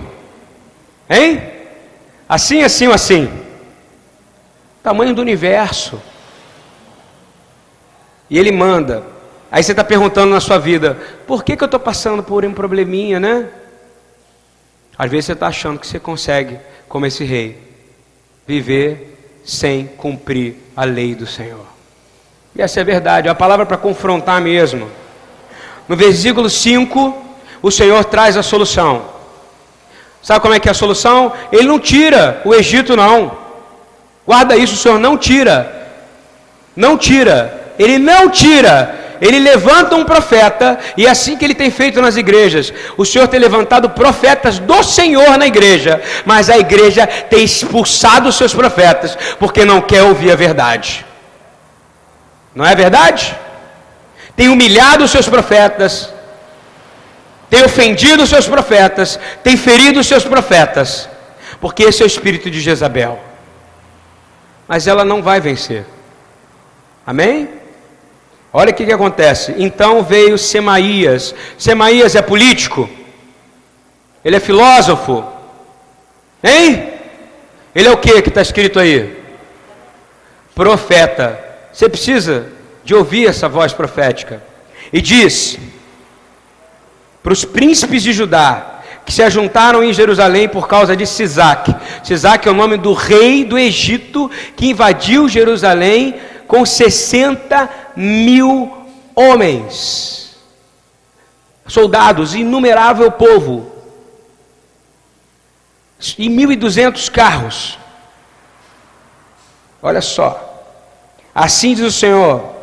[1.10, 1.44] Hein?
[2.28, 3.30] Assim, assim ou assim?
[4.82, 6.02] Tamanho do universo.
[8.30, 9.04] E ele manda.
[9.52, 12.54] Aí você está perguntando na sua vida: por que, que eu estou passando por um
[12.54, 13.48] probleminha, né?
[14.98, 16.58] Às vezes você está achando que você consegue,
[16.90, 17.68] como esse rei
[18.48, 21.66] viver sem cumprir a lei do Senhor.
[22.56, 24.90] E essa é a verdade, é a palavra para confrontar mesmo.
[25.88, 27.26] No versículo 5,
[27.62, 29.06] o Senhor traz a solução.
[30.22, 31.32] Sabe como é que é a solução?
[31.52, 33.38] Ele não tira o Egito, não.
[34.26, 35.92] Guarda isso, o Senhor não tira.
[36.76, 37.57] Não tira.
[37.78, 42.18] Ele não tira ele levanta um profeta, e é assim que ele tem feito nas
[42.18, 42.74] igrejas.
[42.96, 48.36] O Senhor tem levantado profetas do Senhor na igreja, mas a igreja tem expulsado os
[48.36, 51.06] seus profetas, porque não quer ouvir a verdade.
[52.54, 53.36] Não é verdade?
[54.36, 56.14] Tem humilhado os seus profetas,
[57.50, 61.10] tem ofendido os seus profetas, tem ferido os seus profetas,
[61.60, 63.20] porque esse é o espírito de Jezabel.
[64.68, 65.86] Mas ela não vai vencer.
[67.06, 67.57] Amém?
[68.52, 69.54] Olha o que, que acontece.
[69.58, 71.36] Então veio Semaías.
[71.58, 72.90] Semaías é político?
[74.24, 75.24] Ele é filósofo?
[76.44, 76.94] Hein?
[77.76, 79.18] Ele é o que que está escrito aí?
[80.56, 81.40] Profeta.
[81.72, 82.48] Você precisa
[82.84, 84.42] de ouvir essa voz profética.
[84.92, 85.60] E diz
[87.22, 91.76] para os príncipes de Judá que se ajuntaram em Jerusalém por causa de Sisac.
[92.04, 96.16] Sisac é o nome do rei do Egito que invadiu Jerusalém
[96.48, 100.36] com 60 mil homens,
[101.68, 103.72] soldados, inumerável povo,
[106.18, 107.78] e 1.200 carros.
[109.82, 110.64] Olha só,
[111.34, 112.56] assim diz o Senhor: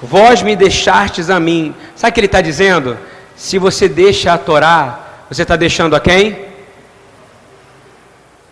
[0.00, 1.74] Vós me deixastes a mim.
[1.96, 2.96] Sabe o que ele está dizendo?
[3.38, 4.98] se você deixa a Torá,
[5.30, 6.46] você está deixando a quem?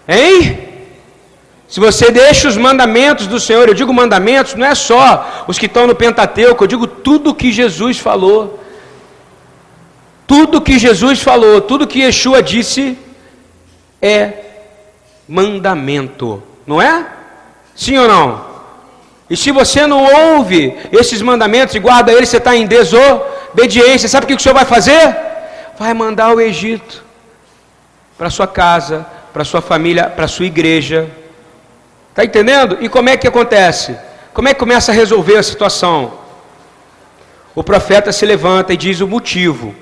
[0.07, 0.66] Hein?
[1.69, 5.67] Se você deixa os mandamentos do Senhor, eu digo mandamentos, não é só os que
[5.67, 8.63] estão no Pentateuco, eu digo tudo que Jesus falou.
[10.27, 12.99] Tudo que Jesus falou, tudo que Yeshua disse
[14.03, 14.33] é
[15.29, 17.07] mandamento, não é?
[17.75, 18.57] Sim ou não?
[19.29, 20.05] E se você não
[20.35, 24.09] ouve esses mandamentos e guarda eles, você está em desobediência.
[24.09, 25.17] Sabe o que o Senhor vai fazer?
[25.79, 27.05] Vai mandar o Egito
[28.17, 31.09] para sua casa, para sua família, para sua igreja.
[32.17, 32.79] Está entendendo?
[32.81, 33.95] E como é que acontece?
[34.33, 36.15] Como é que começa a resolver a situação?
[37.55, 39.75] O profeta se levanta e diz o motivo.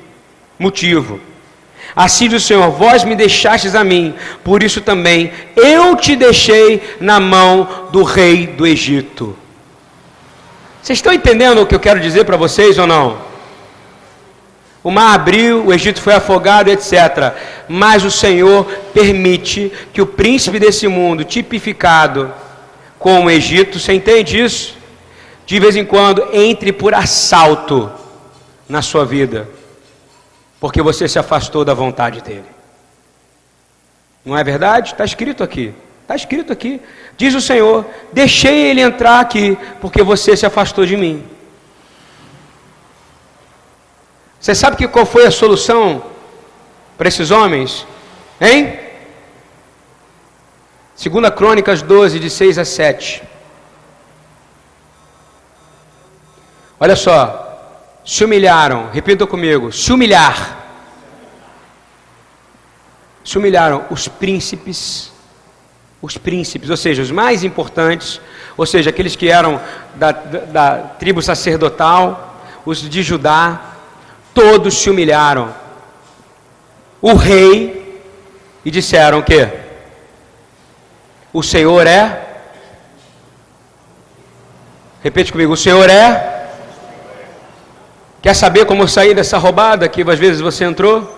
[0.58, 1.20] Motivo.
[1.94, 6.82] Assim diz o Senhor: Vós me deixastes a mim, por isso também eu te deixei
[6.98, 9.38] na mão do rei do Egito.
[10.82, 13.16] Vocês estão entendendo o que eu quero dizer para vocês ou não?
[14.84, 17.34] O mar abriu, o Egito foi afogado, etc.
[17.68, 22.32] Mas o Senhor permite que o príncipe desse mundo, tipificado
[22.98, 24.76] com o Egito, você entende isso?
[25.44, 27.90] De vez em quando entre por assalto
[28.68, 29.48] na sua vida
[30.64, 32.46] porque você se afastou da vontade dele.
[34.24, 34.92] Não é verdade?
[34.92, 35.74] Está escrito aqui.
[36.00, 36.80] Está escrito aqui.
[37.18, 41.22] Diz o Senhor: Deixei ele entrar aqui, porque você se afastou de mim.
[44.44, 46.04] Você sabe que qual foi a solução
[46.98, 47.86] para esses homens?
[48.38, 48.78] Hein?
[50.94, 53.22] Segunda Crônicas 12, de 6 a 7.
[56.78, 57.40] Olha só.
[58.04, 60.58] Se humilharam, repita comigo, se humilhar.
[63.24, 63.86] Se humilharam.
[63.88, 65.10] Os príncipes,
[66.02, 68.20] os príncipes, ou seja, os mais importantes,
[68.58, 69.58] ou seja, aqueles que eram
[69.94, 73.70] da, da, da tribo sacerdotal, os de Judá,
[74.34, 75.54] todos se humilharam.
[77.00, 78.02] O rei,
[78.64, 79.48] e disseram o quê?
[81.32, 82.20] O Senhor é.
[85.02, 86.34] Repete comigo, o Senhor é
[88.24, 91.14] Quer saber como sair dessa roubada que às vezes você entrou?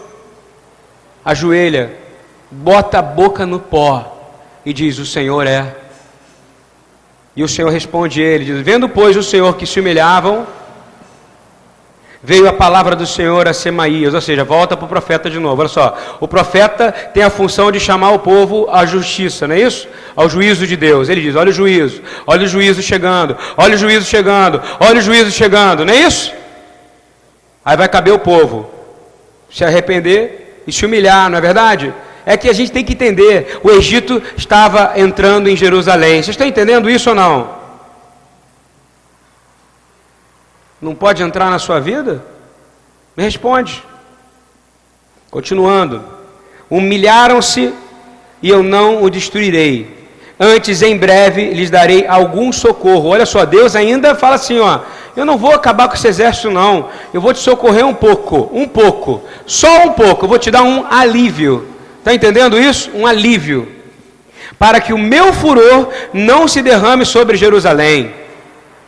[1.24, 1.96] Ajoelha,
[2.50, 5.72] bota a boca no pó e diz: O Senhor é.
[7.36, 10.48] E o Senhor responde ele, diz: Vendo, pois, o Senhor que se humilhavam,
[12.26, 15.60] veio a palavra do Senhor a Semaías, ou seja, volta para o profeta de novo.
[15.60, 19.60] Olha só, o profeta tem a função de chamar o povo à justiça, não é
[19.60, 19.86] isso?
[20.16, 21.08] Ao juízo de Deus.
[21.08, 25.00] Ele diz: Olha o juízo, olha o juízo chegando, olha o juízo chegando, olha o
[25.00, 26.32] juízo chegando, não é isso?
[27.64, 28.68] Aí vai caber o povo
[29.48, 31.94] se arrepender e se humilhar, não é verdade?
[32.24, 36.14] É que a gente tem que entender: o Egito estava entrando em Jerusalém.
[36.14, 37.55] Vocês estão entendendo isso ou não?
[40.80, 42.24] Não pode entrar na sua vida?
[43.16, 43.82] Me responde.
[45.30, 46.04] Continuando:
[46.68, 47.72] Humilharam-se
[48.42, 49.96] e eu não o destruirei.
[50.38, 53.08] Antes, em breve, lhes darei algum socorro.
[53.08, 54.80] Olha só, Deus ainda fala assim: ó,
[55.16, 56.90] eu não vou acabar com esse exército, não.
[57.12, 60.26] Eu vou te socorrer um pouco, um pouco, só um pouco.
[60.26, 61.66] Eu vou te dar um alívio.
[61.98, 62.90] Está entendendo isso?
[62.94, 63.66] Um alívio.
[64.58, 68.12] Para que o meu furor não se derrame sobre Jerusalém.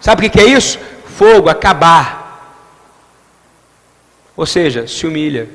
[0.00, 0.78] Sabe o que é isso?
[1.18, 2.62] Fogo, acabar.
[4.36, 5.48] Ou seja, se humilha.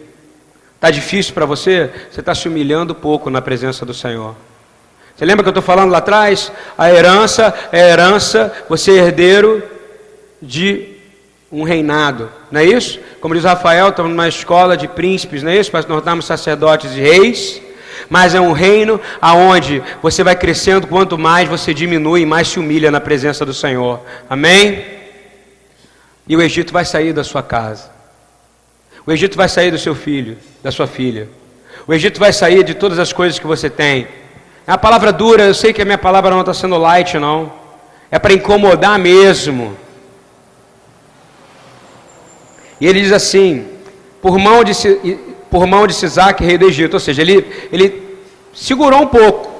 [0.75, 1.89] Está difícil para você?
[2.11, 4.35] Você está se humilhando pouco na presença do Senhor.
[5.15, 6.51] Você lembra que eu estou falando lá atrás?
[6.77, 9.63] A herança é herança, você é herdeiro
[10.41, 10.97] de
[11.49, 12.99] um reinado, não é isso?
[13.21, 15.71] Como diz Rafael, estamos numa escola de príncipes, não é isso?
[15.71, 17.61] Para nos tornarmos sacerdotes e reis,
[18.09, 22.91] mas é um reino aonde você vai crescendo quanto mais você diminui mais se humilha
[22.91, 24.01] na presença do Senhor.
[24.29, 25.02] Amém?
[26.27, 27.91] E o Egito vai sair da sua casa.
[29.05, 31.27] O Egito vai sair do seu filho, da sua filha.
[31.85, 34.07] O Egito vai sair de todas as coisas que você tem.
[34.65, 37.51] É palavra dura, eu sei que a minha palavra não está sendo light, não.
[38.09, 39.77] É para incomodar mesmo.
[42.79, 43.67] E ele diz assim:
[44.21, 44.73] por mão de,
[45.49, 46.93] por mão de Sisaque, rei do Egito.
[46.93, 48.17] Ou seja, ele, ele
[48.53, 49.51] segurou um pouco.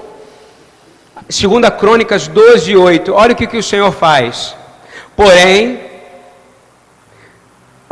[1.27, 3.13] Segunda Crônicas 12, 8.
[3.13, 4.55] Olha o que, que o Senhor faz.
[5.15, 5.79] Porém,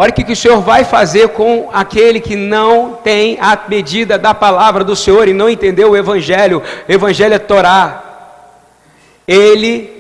[0.01, 4.33] olha o que, o Senhor vai fazer com aquele que não tem a medida da
[4.33, 6.63] palavra do Senhor e não entendeu o Evangelho.
[6.89, 8.03] O Evangelho é Torá.
[9.27, 9.91] Ele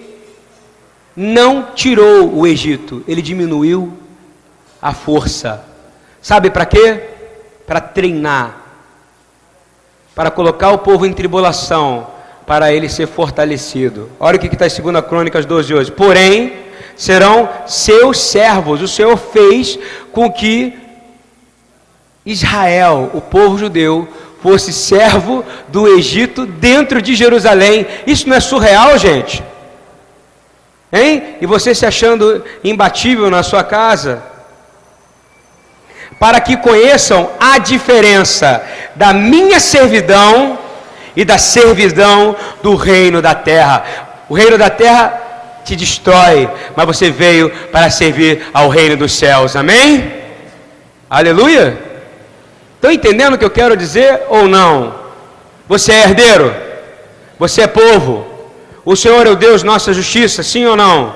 [1.15, 3.95] não tirou o Egito, ele diminuiu
[4.81, 5.63] a força.
[6.19, 7.03] Sabe para quê?
[7.67, 8.57] Para treinar.
[10.15, 12.07] Para colocar o povo em tribulação,
[12.47, 14.09] para ele ser fortalecido.
[14.19, 15.91] Olha o que está em 2 Crônicas 12 hoje.
[15.91, 18.81] Porém, serão seus servos.
[18.81, 19.77] O Senhor fez
[20.11, 20.77] com que
[22.25, 24.07] Israel, o povo judeu,
[24.41, 27.85] fosse servo do Egito dentro de Jerusalém.
[28.05, 29.43] Isso não é surreal, gente?
[30.91, 31.37] Hein?
[31.39, 34.21] E você se achando imbatível na sua casa?
[36.19, 38.63] Para que conheçam a diferença
[38.95, 40.59] da minha servidão
[41.15, 43.85] e da servidão do reino da terra.
[44.29, 45.20] O reino da terra
[45.71, 49.55] te destrói, mas você veio para servir ao reino dos céus.
[49.55, 50.11] Amém?
[51.09, 51.77] Aleluia?
[52.75, 54.95] Estão entendendo o que eu quero dizer ou não?
[55.67, 56.53] Você é herdeiro?
[57.39, 58.27] Você é povo?
[58.83, 61.15] O Senhor é o Deus nossa justiça, sim ou não?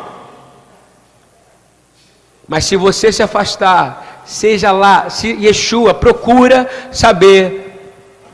[2.48, 7.90] Mas se você se afastar, seja lá, se Yeshua procura saber.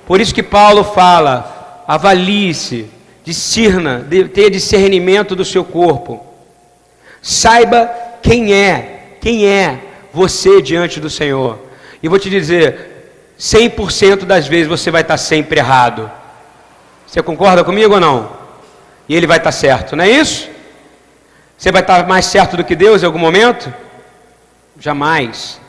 [0.06, 2.90] Por isso que Paulo fala: avalie-se,
[3.24, 6.26] discirna, tenha discernimento do seu corpo.
[7.22, 7.90] Saiba
[8.22, 9.80] quem é, quem é
[10.14, 11.60] você diante do Senhor.
[12.02, 16.10] E vou te dizer, 100% das vezes você vai estar sempre errado.
[17.06, 18.42] Você concorda comigo ou não?
[19.12, 20.50] e ele vai estar certo, não é isso?
[21.58, 23.74] Você vai estar mais certo do que Deus em algum momento?
[24.80, 25.60] Jamais.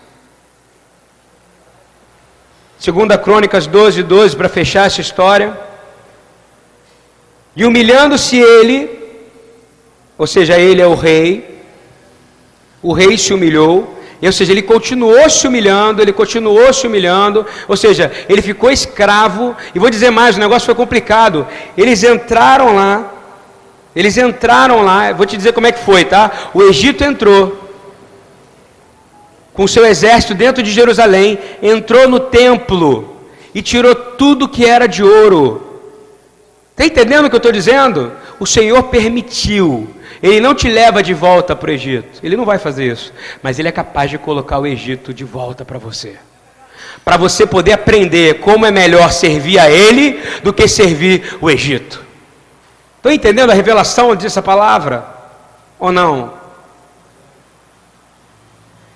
[2.78, 5.58] Segunda Crônicas 12, 12, para fechar essa história.
[7.54, 8.90] E humilhando-se ele,
[10.16, 11.60] ou seja, ele é o rei,
[12.82, 17.76] o rei se humilhou, ou seja, ele continuou se humilhando, ele continuou se humilhando, ou
[17.76, 21.46] seja, ele ficou escravo, e vou dizer mais, o negócio foi complicado.
[21.76, 23.12] Eles entraram lá,
[23.94, 26.30] eles entraram lá, vou te dizer como é que foi, tá?
[26.54, 27.58] O Egito entrou
[29.52, 33.16] com seu exército dentro de Jerusalém, entrou no templo
[33.54, 35.71] e tirou tudo que era de ouro.
[36.82, 38.12] Está entendendo o que eu estou dizendo?
[38.40, 39.88] O Senhor permitiu.
[40.20, 42.18] Ele não te leva de volta para o Egito.
[42.24, 43.12] Ele não vai fazer isso.
[43.40, 46.16] Mas Ele é capaz de colocar o Egito de volta para você.
[47.04, 52.04] Para você poder aprender como é melhor servir a Ele do que servir o Egito.
[52.96, 55.06] Estão entendendo a revelação dessa palavra?
[55.78, 56.34] Ou não?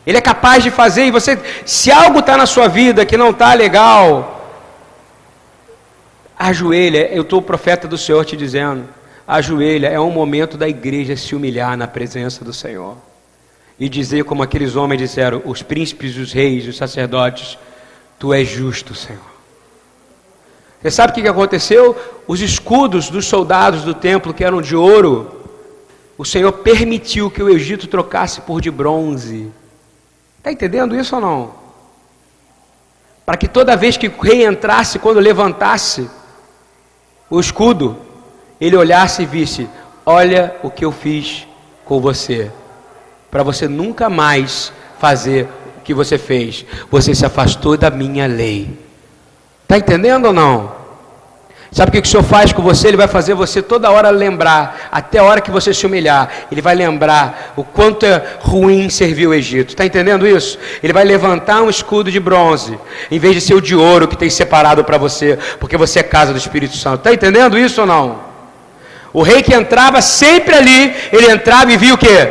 [0.05, 3.30] Ele é capaz de fazer, e você, se algo está na sua vida que não
[3.30, 4.36] está legal,
[6.39, 7.09] ajoelha.
[7.12, 8.89] Eu estou o profeta do Senhor te dizendo:
[9.26, 12.97] ajoelha, é um momento da igreja se humilhar na presença do Senhor
[13.78, 17.59] e dizer, como aqueles homens disseram, os príncipes, os reis, os sacerdotes:
[18.18, 19.37] Tu és justo, Senhor.
[20.80, 21.97] Você sabe o que aconteceu?
[22.28, 25.37] Os escudos dos soldados do templo, que eram de ouro,
[26.16, 29.51] o Senhor permitiu que o Egito trocasse por de bronze.
[30.39, 31.55] Está entendendo isso ou não?
[33.24, 36.09] Para que toda vez que o rei entrasse, quando levantasse
[37.29, 37.97] o escudo,
[38.61, 39.68] ele olhasse e visse:
[40.05, 41.47] Olha o que eu fiz
[41.85, 42.51] com você,
[43.31, 45.49] para você nunca mais fazer
[45.79, 46.64] o que você fez.
[46.91, 48.79] Você se afastou da minha lei.
[49.62, 50.76] Está entendendo ou não?
[51.70, 52.88] Sabe o que o Senhor faz com você?
[52.88, 56.62] Ele vai fazer você toda hora lembrar, até a hora que você se humilhar, Ele
[56.62, 59.70] vai lembrar o quanto é ruim servir o Egito.
[59.70, 60.58] Está entendendo isso?
[60.82, 62.78] Ele vai levantar um escudo de bronze,
[63.10, 66.02] em vez de ser o de ouro que tem separado para você, porque você é
[66.02, 66.98] casa do Espírito Santo.
[66.98, 68.20] Está entendendo isso ou não?
[69.12, 72.28] O rei que entrava sempre ali, ele entrava e via o que?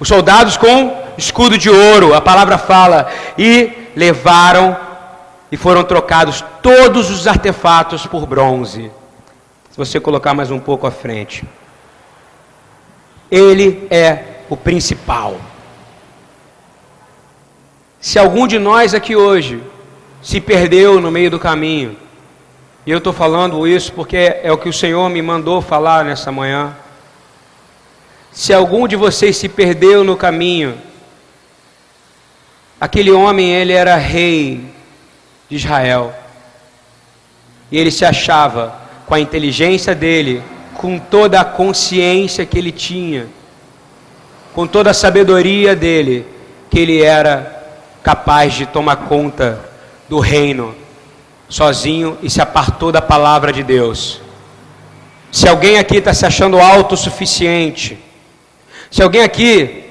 [0.00, 4.87] Os soldados com escudo de ouro, a palavra fala, e levaram
[5.50, 8.90] e foram trocados todos os artefatos por bronze.
[9.70, 11.44] Se você colocar mais um pouco à frente,
[13.30, 15.36] ele é o principal.
[18.00, 19.62] Se algum de nós aqui hoje
[20.22, 21.96] se perdeu no meio do caminho,
[22.86, 26.32] e eu estou falando isso porque é o que o Senhor me mandou falar nessa
[26.32, 26.74] manhã.
[28.32, 30.80] Se algum de vocês se perdeu no caminho,
[32.80, 34.64] aquele homem ele era rei,
[35.48, 36.14] de Israel.
[37.70, 38.74] E ele se achava,
[39.06, 40.42] com a inteligência dele,
[40.74, 43.26] com toda a consciência que ele tinha,
[44.54, 46.26] com toda a sabedoria dele,
[46.70, 47.54] que ele era
[48.02, 49.60] capaz de tomar conta
[50.08, 50.74] do reino
[51.48, 54.20] sozinho e se apartou da palavra de Deus.
[55.30, 57.98] Se alguém aqui está se achando autossuficiente,
[58.90, 59.84] se alguém aqui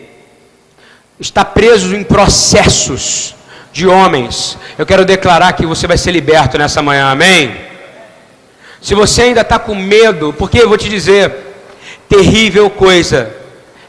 [1.19, 3.35] está preso em processos
[3.77, 4.57] de homens.
[4.75, 7.55] Eu quero declarar que você vai ser liberto nessa manhã, amém?
[8.81, 11.31] Se você ainda está com medo, porque eu vou te dizer,
[12.09, 13.31] terrível coisa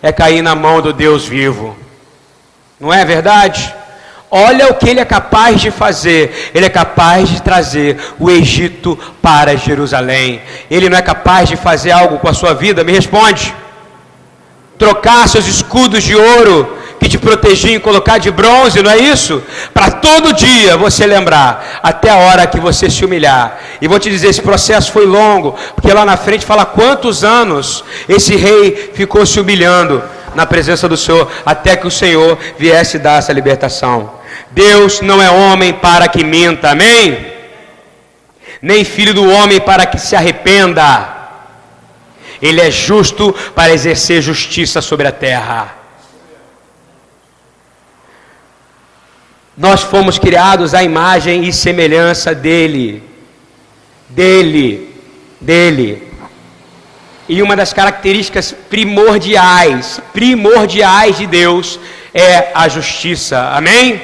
[0.02, 1.74] é cair na mão do Deus vivo,
[2.78, 3.74] não é verdade?
[4.30, 6.50] Olha o que ele é capaz de fazer.
[6.54, 10.42] Ele é capaz de trazer o Egito para Jerusalém.
[10.70, 12.84] Ele não é capaz de fazer algo com a sua vida?
[12.84, 13.54] Me responde.
[14.76, 19.42] Trocar seus escudos de ouro que te protegia em colocar de bronze, não é isso?
[19.72, 23.58] Para todo dia você lembrar, até a hora que você se humilhar.
[23.80, 27.84] E vou te dizer, esse processo foi longo, porque lá na frente fala quantos anos
[28.08, 30.02] esse rei ficou se humilhando
[30.34, 34.12] na presença do Senhor, até que o Senhor viesse dar essa libertação.
[34.50, 37.26] Deus não é homem para que minta, amém?
[38.60, 41.16] Nem filho do homem para que se arrependa.
[42.40, 45.74] Ele é justo para exercer justiça sobre a terra.
[49.58, 53.02] Nós fomos criados à imagem e semelhança dele.
[54.08, 54.94] Dele.
[55.40, 56.08] Dele.
[57.28, 61.80] E uma das características primordiais, primordiais de Deus
[62.14, 63.50] é a justiça.
[63.52, 64.00] Amém?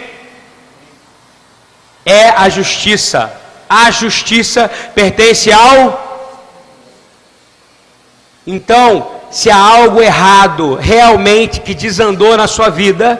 [2.04, 3.32] É a justiça.
[3.68, 6.04] A justiça pertence ao
[8.46, 13.18] então, se há algo errado realmente que desandou na sua vida,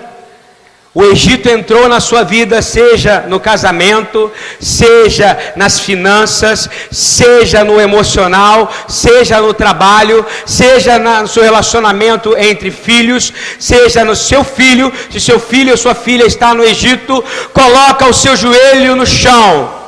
[0.94, 4.30] o Egito entrou na sua vida, seja no casamento,
[4.60, 13.32] seja nas finanças, seja no emocional, seja no trabalho, seja no seu relacionamento entre filhos,
[13.58, 14.92] seja no seu filho.
[15.10, 19.82] Se seu filho ou sua filha está no Egito, coloca o seu joelho no chão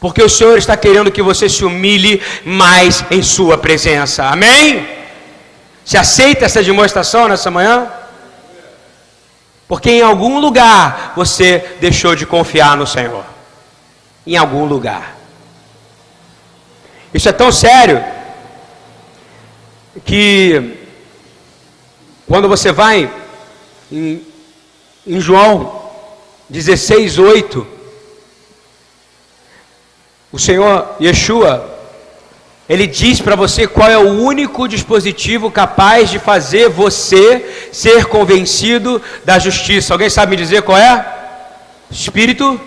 [0.00, 4.26] porque o Senhor está querendo que você se humilhe mais em Sua presença.
[4.26, 4.86] Amém?
[5.84, 7.88] Se aceita essa demonstração nessa manhã?
[9.68, 13.24] Porque em algum lugar você deixou de confiar no Senhor.
[14.26, 15.16] Em algum lugar.
[17.12, 18.02] Isso é tão sério
[20.04, 20.78] que
[22.26, 23.12] quando você vai
[23.92, 24.26] em,
[25.06, 25.90] em João
[26.48, 27.78] 16, 8
[30.30, 31.77] o Senhor Yeshua,
[32.68, 39.00] ele diz para você qual é o único dispositivo capaz de fazer você ser convencido
[39.24, 39.94] da justiça.
[39.94, 41.06] Alguém sabe me dizer qual é?
[41.90, 42.60] Espírito?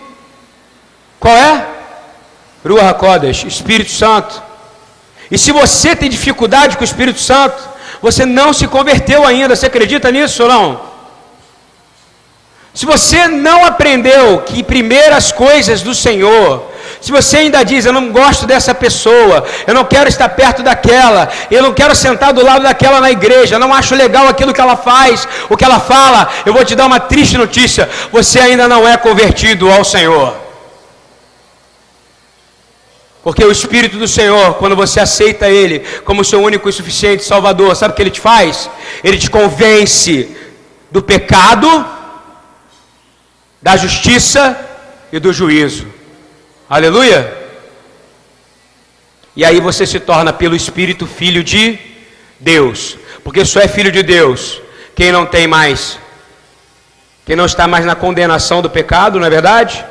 [1.20, 1.68] Qual é?
[2.66, 4.42] Ruach HaKodesh, Espírito Santo.
[5.30, 7.62] E se você tem dificuldade com o Espírito Santo,
[8.02, 10.92] você não se converteu ainda, você acredita nisso ou não?
[12.74, 16.71] Se você não aprendeu que primeiras coisas do Senhor
[17.02, 21.28] se você ainda diz, eu não gosto dessa pessoa, eu não quero estar perto daquela,
[21.50, 24.62] eu não quero sentar do lado daquela na igreja, eu não acho legal aquilo que
[24.62, 28.68] ela faz, o que ela fala, eu vou te dar uma triste notícia: você ainda
[28.68, 30.36] não é convertido ao Senhor.
[33.24, 37.76] Porque o Espírito do Senhor, quando você aceita Ele como seu único e suficiente Salvador,
[37.76, 38.70] sabe o que Ele te faz?
[39.04, 40.36] Ele te convence
[40.92, 41.84] do pecado,
[43.60, 44.56] da justiça
[45.12, 46.01] e do juízo.
[46.72, 47.30] Aleluia!
[49.36, 51.78] E aí você se torna pelo Espírito filho de
[52.40, 54.62] Deus, porque só é filho de Deus
[54.96, 56.00] quem não tem mais,
[57.26, 59.86] quem não está mais na condenação do pecado, não é verdade?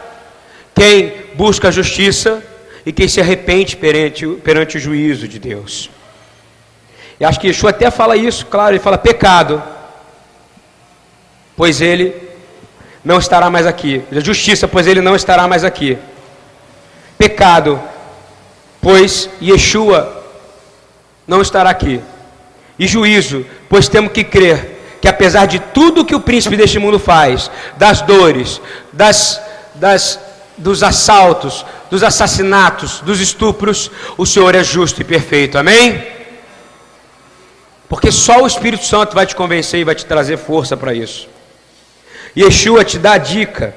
[0.74, 2.42] Quem busca a justiça
[2.86, 5.90] e quem se arrepende perante, perante o juízo de Deus.
[7.20, 9.62] E acho que Yeshua até fala isso, claro, ele fala pecado,
[11.54, 12.14] pois ele
[13.04, 14.02] não estará mais aqui.
[14.10, 15.98] Justiça, pois ele não estará mais aqui
[17.20, 17.78] pecado,
[18.80, 20.24] pois Yeshua
[21.26, 22.00] não estará aqui.
[22.78, 26.98] E juízo, pois temos que crer que apesar de tudo que o príncipe deste mundo
[26.98, 28.58] faz, das dores,
[28.90, 29.38] das,
[29.74, 30.18] das,
[30.56, 35.58] dos assaltos, dos assassinatos, dos estupros, o Senhor é justo e perfeito.
[35.58, 36.02] Amém?
[37.86, 41.28] Porque só o Espírito Santo vai te convencer e vai te trazer força para isso.
[42.34, 43.74] Yeshua te dá a dica.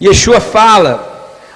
[0.00, 1.07] Yeshua fala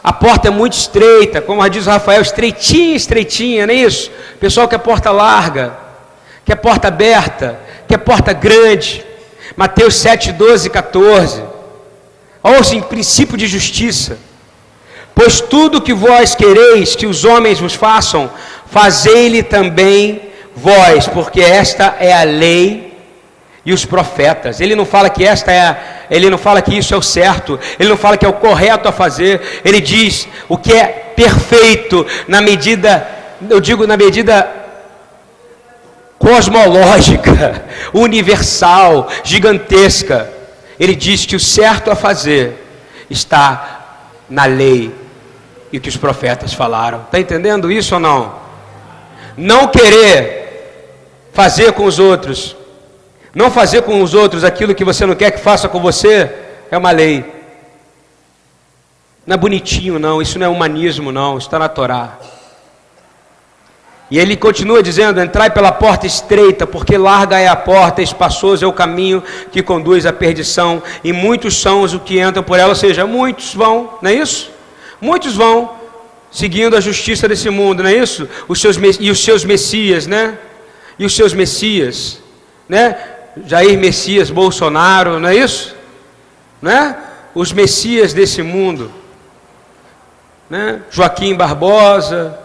[0.03, 4.11] a porta é muito estreita, como diz o Rafael, estreitinha, estreitinha, não é isso?
[4.41, 5.75] Pessoal quer porta larga,
[6.45, 9.05] quer porta aberta, quer porta grande.
[9.57, 11.43] Mateus 7, 12 e 14.
[12.43, 14.19] Ouça em princípio de justiça.
[15.15, 18.31] Pois tudo que vós quereis que os homens vos façam,
[18.67, 20.21] fazei-lhe também
[20.57, 22.92] vós, porque esta é a lei
[23.65, 24.61] e os profetas.
[24.61, 27.89] Ele não fala que esta é, ele não fala que isso é o certo, ele
[27.89, 29.63] não fala que é o correto a fazer.
[29.65, 33.07] Ele diz o que é perfeito na medida,
[33.49, 34.51] eu digo na medida
[36.19, 40.31] cosmológica, universal, gigantesca.
[40.79, 42.59] Ele diz que o certo a fazer
[43.09, 43.81] está
[44.29, 44.93] na lei
[45.73, 47.03] e que os profetas falaram.
[47.03, 48.35] Está entendendo isso ou não?
[49.37, 50.43] Não querer
[51.33, 52.57] fazer com os outros
[53.35, 56.31] não fazer com os outros aquilo que você não quer que faça com você
[56.71, 57.25] é uma lei.
[59.27, 60.21] Não é bonitinho, não.
[60.21, 61.39] Isso não é humanismo, não.
[61.39, 62.19] Está na Torá.
[64.13, 68.69] E ele continua dizendo: Entrai pela porta estreita, porque larga é a porta, espaçoso é
[68.69, 72.75] o caminho que conduz à perdição, e muitos são os que entram por ela, ou
[72.75, 74.51] seja, muitos vão, não é isso?
[75.01, 75.77] Muitos vão
[76.31, 78.29] seguindo a justiça desse mundo, não é isso?
[78.49, 80.37] Os seus, e os seus messias, né?
[80.99, 82.19] E os seus messias,
[82.69, 82.97] né?
[83.47, 85.75] Jair Messias Bolsonaro, não é isso?
[86.61, 86.97] Né?
[87.35, 88.93] Os messias desse mundo,
[90.51, 90.83] né?
[90.91, 92.39] Joaquim Barbosa,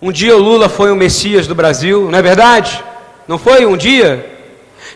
[0.00, 2.82] um dia o Lula foi o Messias do Brasil, não é verdade?
[3.28, 4.28] Não foi um dia?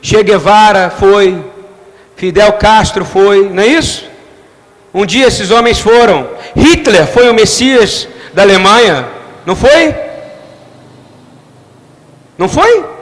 [0.03, 1.45] Che Guevara foi,
[2.17, 4.11] Fidel Castro foi, não é isso?
[4.93, 6.29] Um dia esses homens foram.
[6.57, 9.07] Hitler foi o Messias da Alemanha,
[9.47, 9.95] não foi?
[12.37, 12.96] Não foi?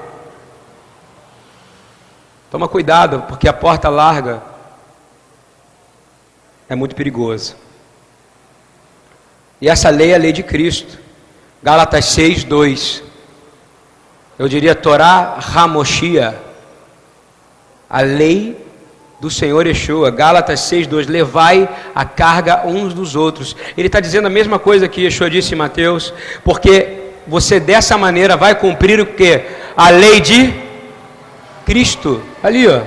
[2.55, 4.41] Toma cuidado, porque a porta larga
[6.69, 7.57] é muito perigosa.
[9.61, 11.01] E essa lei é a lei de Cristo.
[11.61, 13.03] Gálatas 6, 2.
[14.39, 16.41] Eu diria Torá Ramoshia,
[17.91, 18.65] a lei
[19.19, 20.13] do Senhor Yeshua.
[20.13, 21.09] Gálatas 6, 2.
[21.09, 23.57] Levai a carga uns dos outros.
[23.77, 28.37] Ele está dizendo a mesma coisa que Yeshua disse em Mateus, porque você dessa maneira
[28.37, 29.43] vai cumprir o que?
[29.77, 30.55] A lei de
[31.67, 32.23] Cristo.
[32.45, 32.82] Ali, ó.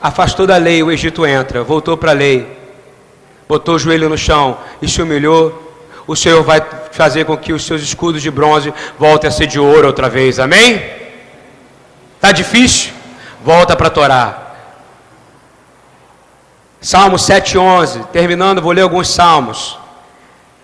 [0.00, 2.60] Afastou da lei, o Egito entra, voltou para a lei
[3.50, 5.74] botou o joelho no chão e se humilhou,
[6.06, 6.62] o Senhor vai
[6.92, 10.38] fazer com que os seus escudos de bronze voltem a ser de ouro outra vez.
[10.38, 10.80] Amém?
[12.20, 12.92] Tá difícil?
[13.42, 14.38] Volta para a Torá.
[16.80, 19.76] Salmo 7:11, terminando, vou ler alguns salmos.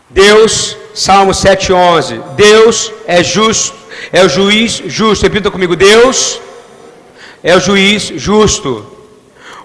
[0.09, 2.20] Deus, Salmo 7:11.
[2.36, 3.76] Deus é justo,
[4.12, 5.22] é o juiz justo.
[5.22, 6.40] Repita comigo, Deus
[7.42, 8.96] é o juiz justo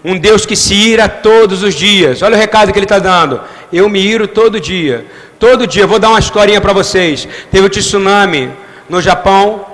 [0.03, 2.21] um Deus que se ira todos os dias.
[2.21, 3.39] Olha o recado que ele está dando.
[3.71, 5.05] Eu me iro todo dia.
[5.39, 5.85] Todo dia.
[5.85, 7.27] Vou dar uma historinha para vocês.
[7.51, 8.51] Teve o tsunami
[8.89, 9.65] no Japão.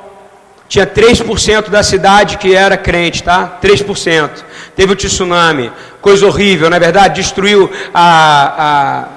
[0.68, 3.57] Tinha 3% da cidade que era crente, tá?
[3.61, 4.43] 3%.
[4.76, 5.72] Teve o tsunami.
[6.01, 7.22] Coisa horrível, não é verdade?
[7.22, 9.07] Destruiu a, a,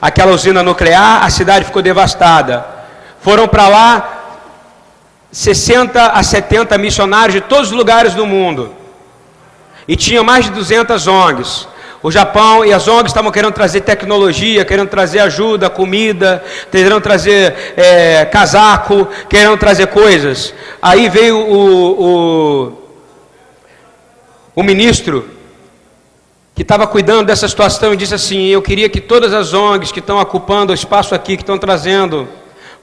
[0.00, 1.24] aquela usina nuclear.
[1.24, 2.64] A cidade ficou devastada.
[3.20, 4.18] Foram para lá
[5.30, 8.74] 60 a 70 missionários de todos os lugares do mundo.
[9.86, 11.68] E tinha mais de 200 ONGs.
[12.00, 17.74] O Japão e as ONGs estavam querendo trazer tecnologia, querendo trazer ajuda, comida, querendo trazer
[17.76, 20.54] é, casaco, querendo trazer coisas.
[20.80, 22.90] Aí veio o, o,
[24.54, 25.37] o ministro
[26.58, 30.00] que estava cuidando dessa situação e disse assim: Eu queria que todas as ONGs que
[30.00, 32.28] estão ocupando o espaço aqui, que estão trazendo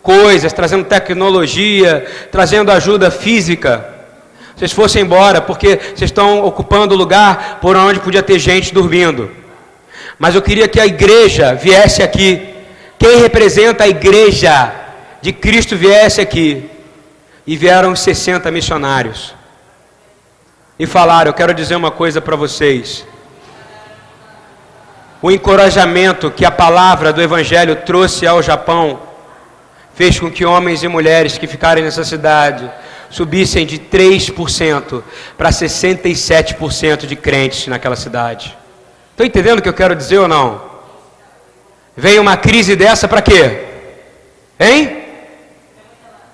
[0.01, 3.85] coisas, trazendo tecnologia, trazendo ajuda física,
[4.55, 9.29] vocês fossem embora, porque vocês estão ocupando o lugar por onde podia ter gente dormindo.
[10.17, 12.47] Mas eu queria que a igreja viesse aqui.
[12.97, 14.73] Quem representa a igreja
[15.21, 16.69] de Cristo viesse aqui.
[17.45, 19.35] E vieram 60 missionários.
[20.79, 23.05] E falaram: Eu quero dizer uma coisa para vocês.
[25.25, 28.99] O encorajamento que a palavra do Evangelho trouxe ao Japão
[29.95, 32.71] fez com que homens e mulheres que ficarem nessa cidade
[33.09, 35.01] subissem de 3%
[35.35, 38.55] para 67% de crentes naquela cidade.
[39.09, 40.61] Estão entendendo o que eu quero dizer ou não?
[41.97, 43.65] Vem uma crise dessa para quê?
[44.59, 45.05] Hein?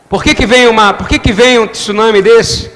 [0.09, 2.69] Por que, que vem uma, por que, que vem um tsunami desse?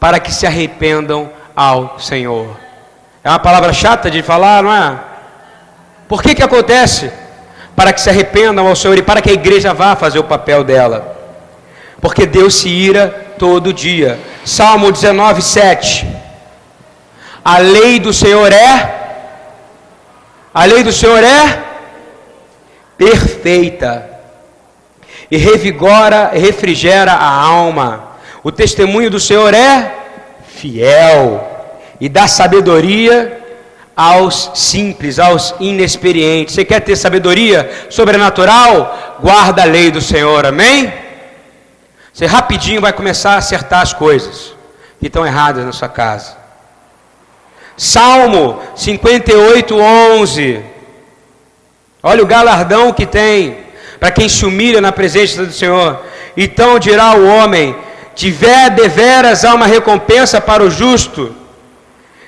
[0.00, 2.56] Para que se arrependam ao Senhor.
[3.22, 5.15] É uma palavra chata de falar, não é?
[6.08, 7.10] Por que que acontece?
[7.74, 10.64] Para que se arrependam ao Senhor e para que a igreja vá fazer o papel
[10.64, 11.16] dela
[12.00, 14.18] porque Deus se ira todo dia.
[14.44, 16.06] Salmo 19, 7.
[17.44, 18.94] A lei do Senhor é,
[20.52, 21.64] a lei do Senhor é
[22.96, 24.08] perfeita,
[25.30, 28.16] e revigora, refrigera a alma.
[28.42, 29.92] O testemunho do Senhor é
[30.46, 31.44] fiel,
[32.00, 33.45] e dá sabedoria
[33.96, 36.54] aos simples, aos inexperientes.
[36.54, 39.16] Você quer ter sabedoria sobrenatural?
[39.20, 40.92] Guarda a lei do Senhor, amém?
[42.12, 44.54] Você rapidinho vai começar a acertar as coisas
[45.00, 46.36] que estão erradas na sua casa.
[47.76, 50.62] Salmo 58, 11.
[52.02, 53.58] Olha o galardão que tem
[53.98, 56.00] para quem se humilha na presença do Senhor.
[56.36, 57.74] Então dirá o homem:
[58.14, 61.34] tiver deveras há uma recompensa para o justo.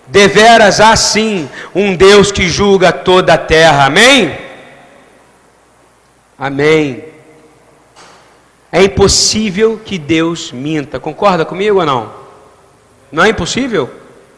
[0.08, 3.84] Deveras há sim um Deus que julga toda a terra.
[3.84, 4.38] Amém?
[6.38, 7.04] Amém.
[8.72, 10.98] É impossível que Deus minta.
[10.98, 12.12] Concorda comigo ou não?
[13.12, 13.90] Não é impossível?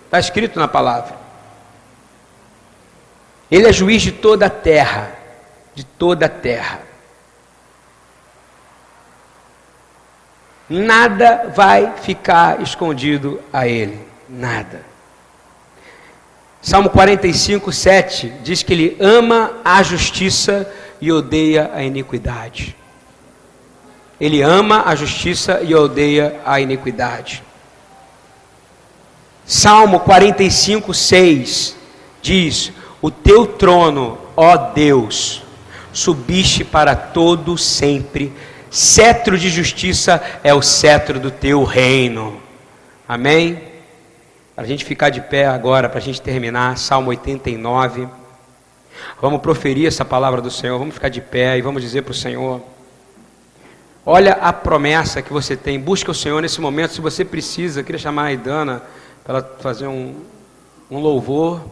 [0.07, 1.15] Está escrito na palavra.
[3.49, 5.13] Ele é juiz de toda a terra.
[5.73, 6.81] De toda a terra.
[10.69, 14.05] Nada vai ficar escondido a ele.
[14.29, 14.90] Nada.
[16.63, 22.77] Salmo 45, 7 diz que Ele ama a justiça e odeia a iniquidade.
[24.21, 27.43] Ele ama a justiça e odeia a iniquidade.
[29.47, 31.77] Salmo 45, 6
[32.21, 35.43] diz: O teu trono, ó Deus,
[35.93, 38.33] subiste para todo sempre
[38.71, 42.41] Cetro de justiça é o cetro do teu reino.
[43.09, 43.61] Amém?
[44.61, 48.07] Para a gente ficar de pé agora, para a gente terminar, Salmo 89.
[49.19, 52.15] Vamos proferir essa palavra do Senhor, vamos ficar de pé e vamos dizer para o
[52.15, 52.61] Senhor:
[54.05, 56.93] Olha a promessa que você tem, busca o Senhor nesse momento.
[56.93, 58.83] Se você precisa, queria chamar a Idana
[59.25, 60.15] para fazer um,
[60.91, 61.63] um louvor.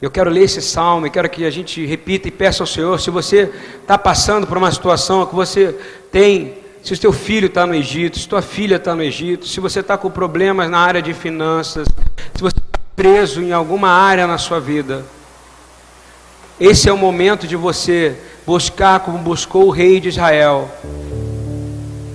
[0.00, 3.00] Eu quero ler esse salmo e quero que a gente repita e peça ao Senhor.
[3.00, 5.76] Se você está passando por uma situação que você
[6.12, 9.60] tem, se o seu filho está no Egito, se tua filha está no Egito, se
[9.60, 11.86] você está com problemas na área de finanças,
[12.34, 15.04] se você está preso em alguma área na sua vida,
[16.60, 20.68] esse é o momento de você buscar como buscou o rei de Israel.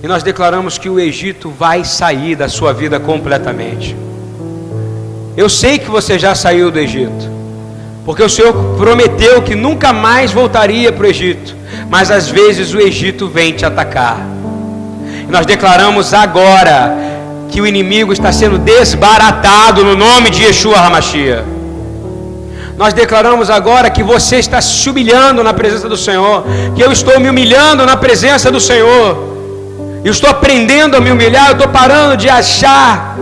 [0.04, 3.96] E nós declaramos que o Egito vai sair da sua vida completamente.
[5.36, 7.38] Eu sei que você já saiu do Egito.
[8.06, 11.56] Porque o Senhor prometeu que nunca mais voltaria para o Egito,
[11.90, 14.37] mas às vezes o Egito vem te atacar.
[15.30, 16.96] Nós declaramos agora
[17.50, 21.44] que o inimigo está sendo desbaratado no nome de Yeshua Hamashia.
[22.78, 26.44] Nós declaramos agora que você está se humilhando na presença do Senhor,
[26.76, 29.10] que eu estou me humilhando na presença do Senhor.
[30.04, 33.18] Eu estou aprendendo a me humilhar, eu estou parando de achar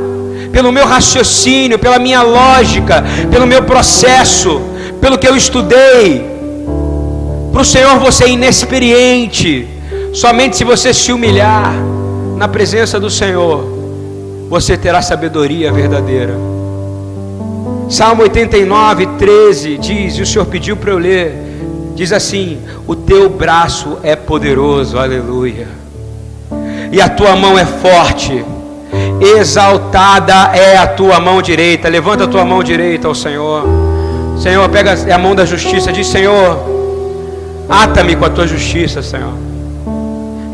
[0.51, 4.61] pelo meu raciocínio, pela minha lógica, pelo meu processo
[5.05, 6.25] pelo que eu estudei.
[7.51, 9.67] Para o Senhor você é inexperiente.
[10.13, 11.71] Somente se você se humilhar
[12.35, 13.63] na presença do Senhor,
[14.49, 16.33] você terá sabedoria verdadeira.
[17.89, 21.33] Salmo 89, 13 diz, e o Senhor pediu para eu ler,
[21.95, 25.67] diz assim: O teu braço é poderoso, aleluia,
[26.91, 28.43] e a tua mão é forte,
[29.37, 31.87] exaltada é a tua mão direita.
[31.87, 33.63] Levanta a tua mão direita ao Senhor.
[34.37, 36.59] Senhor, pega a mão da justiça, diz: Senhor,
[37.69, 39.33] ata-me com a tua justiça, Senhor.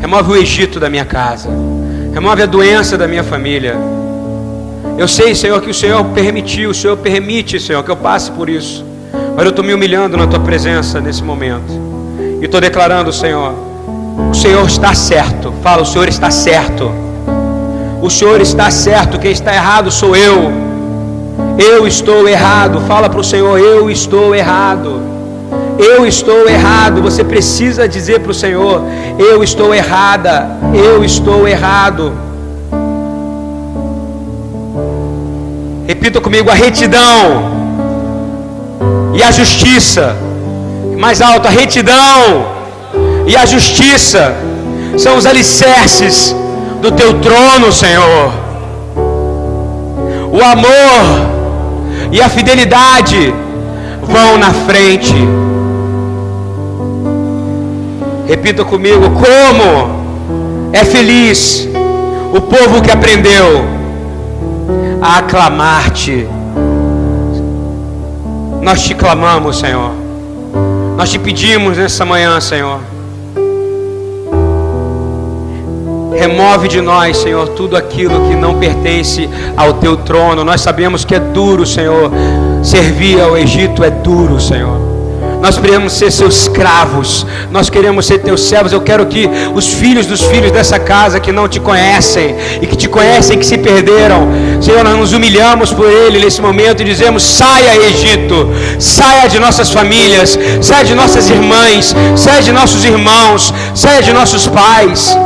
[0.00, 1.48] Remove o Egito da minha casa,
[2.12, 3.76] remove a doença da minha família.
[4.98, 8.48] Eu sei, Senhor, que o Senhor permitiu, o Senhor permite, Senhor, que eu passe por
[8.48, 8.84] isso.
[9.34, 11.72] Mas eu estou me humilhando na tua presença nesse momento.
[12.40, 13.54] E estou declarando, Senhor,
[14.30, 15.52] o Senhor está certo.
[15.62, 16.90] Fala, o Senhor está certo.
[18.02, 19.18] O Senhor está certo.
[19.18, 20.50] Quem está errado sou eu.
[21.58, 22.80] Eu estou errado.
[22.80, 25.11] Fala para o Senhor: Eu estou errado.
[25.90, 27.02] Eu estou errado.
[27.02, 28.82] Você precisa dizer para o Senhor:
[29.18, 30.48] Eu estou errada.
[30.72, 32.12] Eu estou errado.
[35.86, 37.22] Repita comigo: a retidão
[39.14, 40.16] e a justiça.
[40.98, 42.46] Mais alto: a retidão
[43.26, 44.34] e a justiça
[44.96, 46.34] são os alicerces
[46.80, 48.32] do teu trono, Senhor.
[50.32, 51.02] O amor
[52.10, 53.34] e a fidelidade
[54.02, 55.14] vão na frente.
[58.32, 61.68] Repita comigo: como é feliz
[62.34, 63.62] o povo que aprendeu
[65.02, 66.26] a aclamar-te.
[68.62, 69.92] Nós te clamamos, Senhor.
[70.96, 72.80] Nós te pedimos nessa manhã, Senhor
[76.22, 80.44] Remove de nós, Senhor, tudo aquilo que não pertence ao teu trono.
[80.44, 82.10] Nós sabemos que é duro, Senhor.
[82.62, 85.01] Servir ao Egito é duro, Senhor.
[85.42, 88.72] Nós queremos ser seus escravos, nós queremos ser teus servos.
[88.72, 92.76] Eu quero que os filhos dos filhos dessa casa que não te conhecem e que
[92.76, 94.28] te conhecem, que se perderam,
[94.60, 99.70] Senhor, nós nos humilhamos por ele nesse momento e dizemos: saia, Egito, saia de nossas
[99.70, 105.16] famílias, saia de nossas irmãs, saia de nossos irmãos, saia de nossos pais.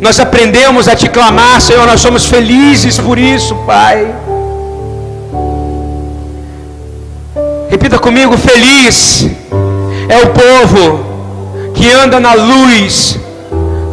[0.00, 4.06] Nós aprendemos a te clamar, Senhor, nós somos felizes por isso, Pai.
[7.74, 9.26] Repita comigo: feliz
[10.08, 11.00] é o povo
[11.74, 13.18] que anda na luz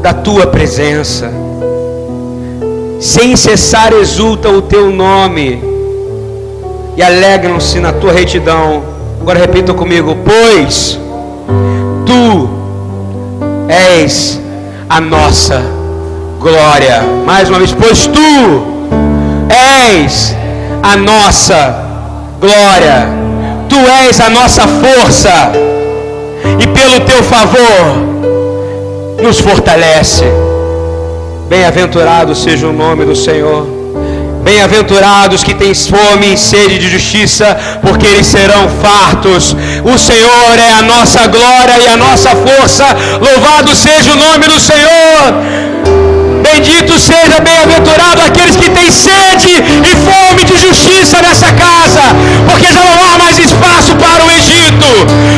[0.03, 1.31] da tua presença,
[2.99, 5.63] sem cessar exulta o teu nome
[6.95, 8.83] e alegram-se na tua retidão.
[9.19, 10.99] Agora repita comigo: pois
[12.05, 12.51] tu
[13.67, 14.39] és
[14.87, 15.59] a nossa
[16.39, 17.01] glória.
[17.25, 18.63] Mais uma vez, pois tu
[19.49, 20.35] és
[20.83, 21.83] a nossa
[22.39, 23.20] glória,
[23.71, 25.31] tu és a nossa força,
[26.59, 27.81] e pelo teu favor
[29.23, 30.25] nos fortalece.
[31.47, 33.65] Bem-aventurado seja o nome do Senhor.
[34.43, 39.55] Bem-aventurados que têm fome e sede de justiça, porque eles serão fartos.
[39.85, 42.85] O Senhor é a nossa glória e a nossa força.
[43.21, 46.10] Louvado seja o nome do Senhor.
[46.53, 52.01] Bendito seja, bem-aventurado aqueles que têm sede e fome de justiça nessa casa,
[52.45, 54.85] porque já não há mais espaço para o Egito.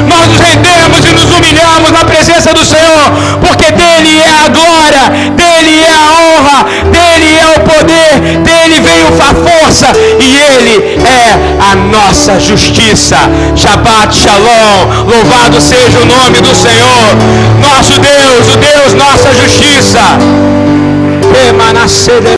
[0.10, 3.12] Nós nos rendemos e nos humilhamos na presença do Senhor,
[3.42, 9.08] porque dele é a glória, dele é a honra, dele é o poder, dele veio
[9.08, 9.88] a força
[10.20, 13.18] e ele é a nossa justiça.
[13.56, 17.16] Shabbat Shalom, louvado seja o nome do Senhor,
[17.62, 20.02] nosso Deus, o Deus, nossa justiça.
[21.34, 22.38] Remanacede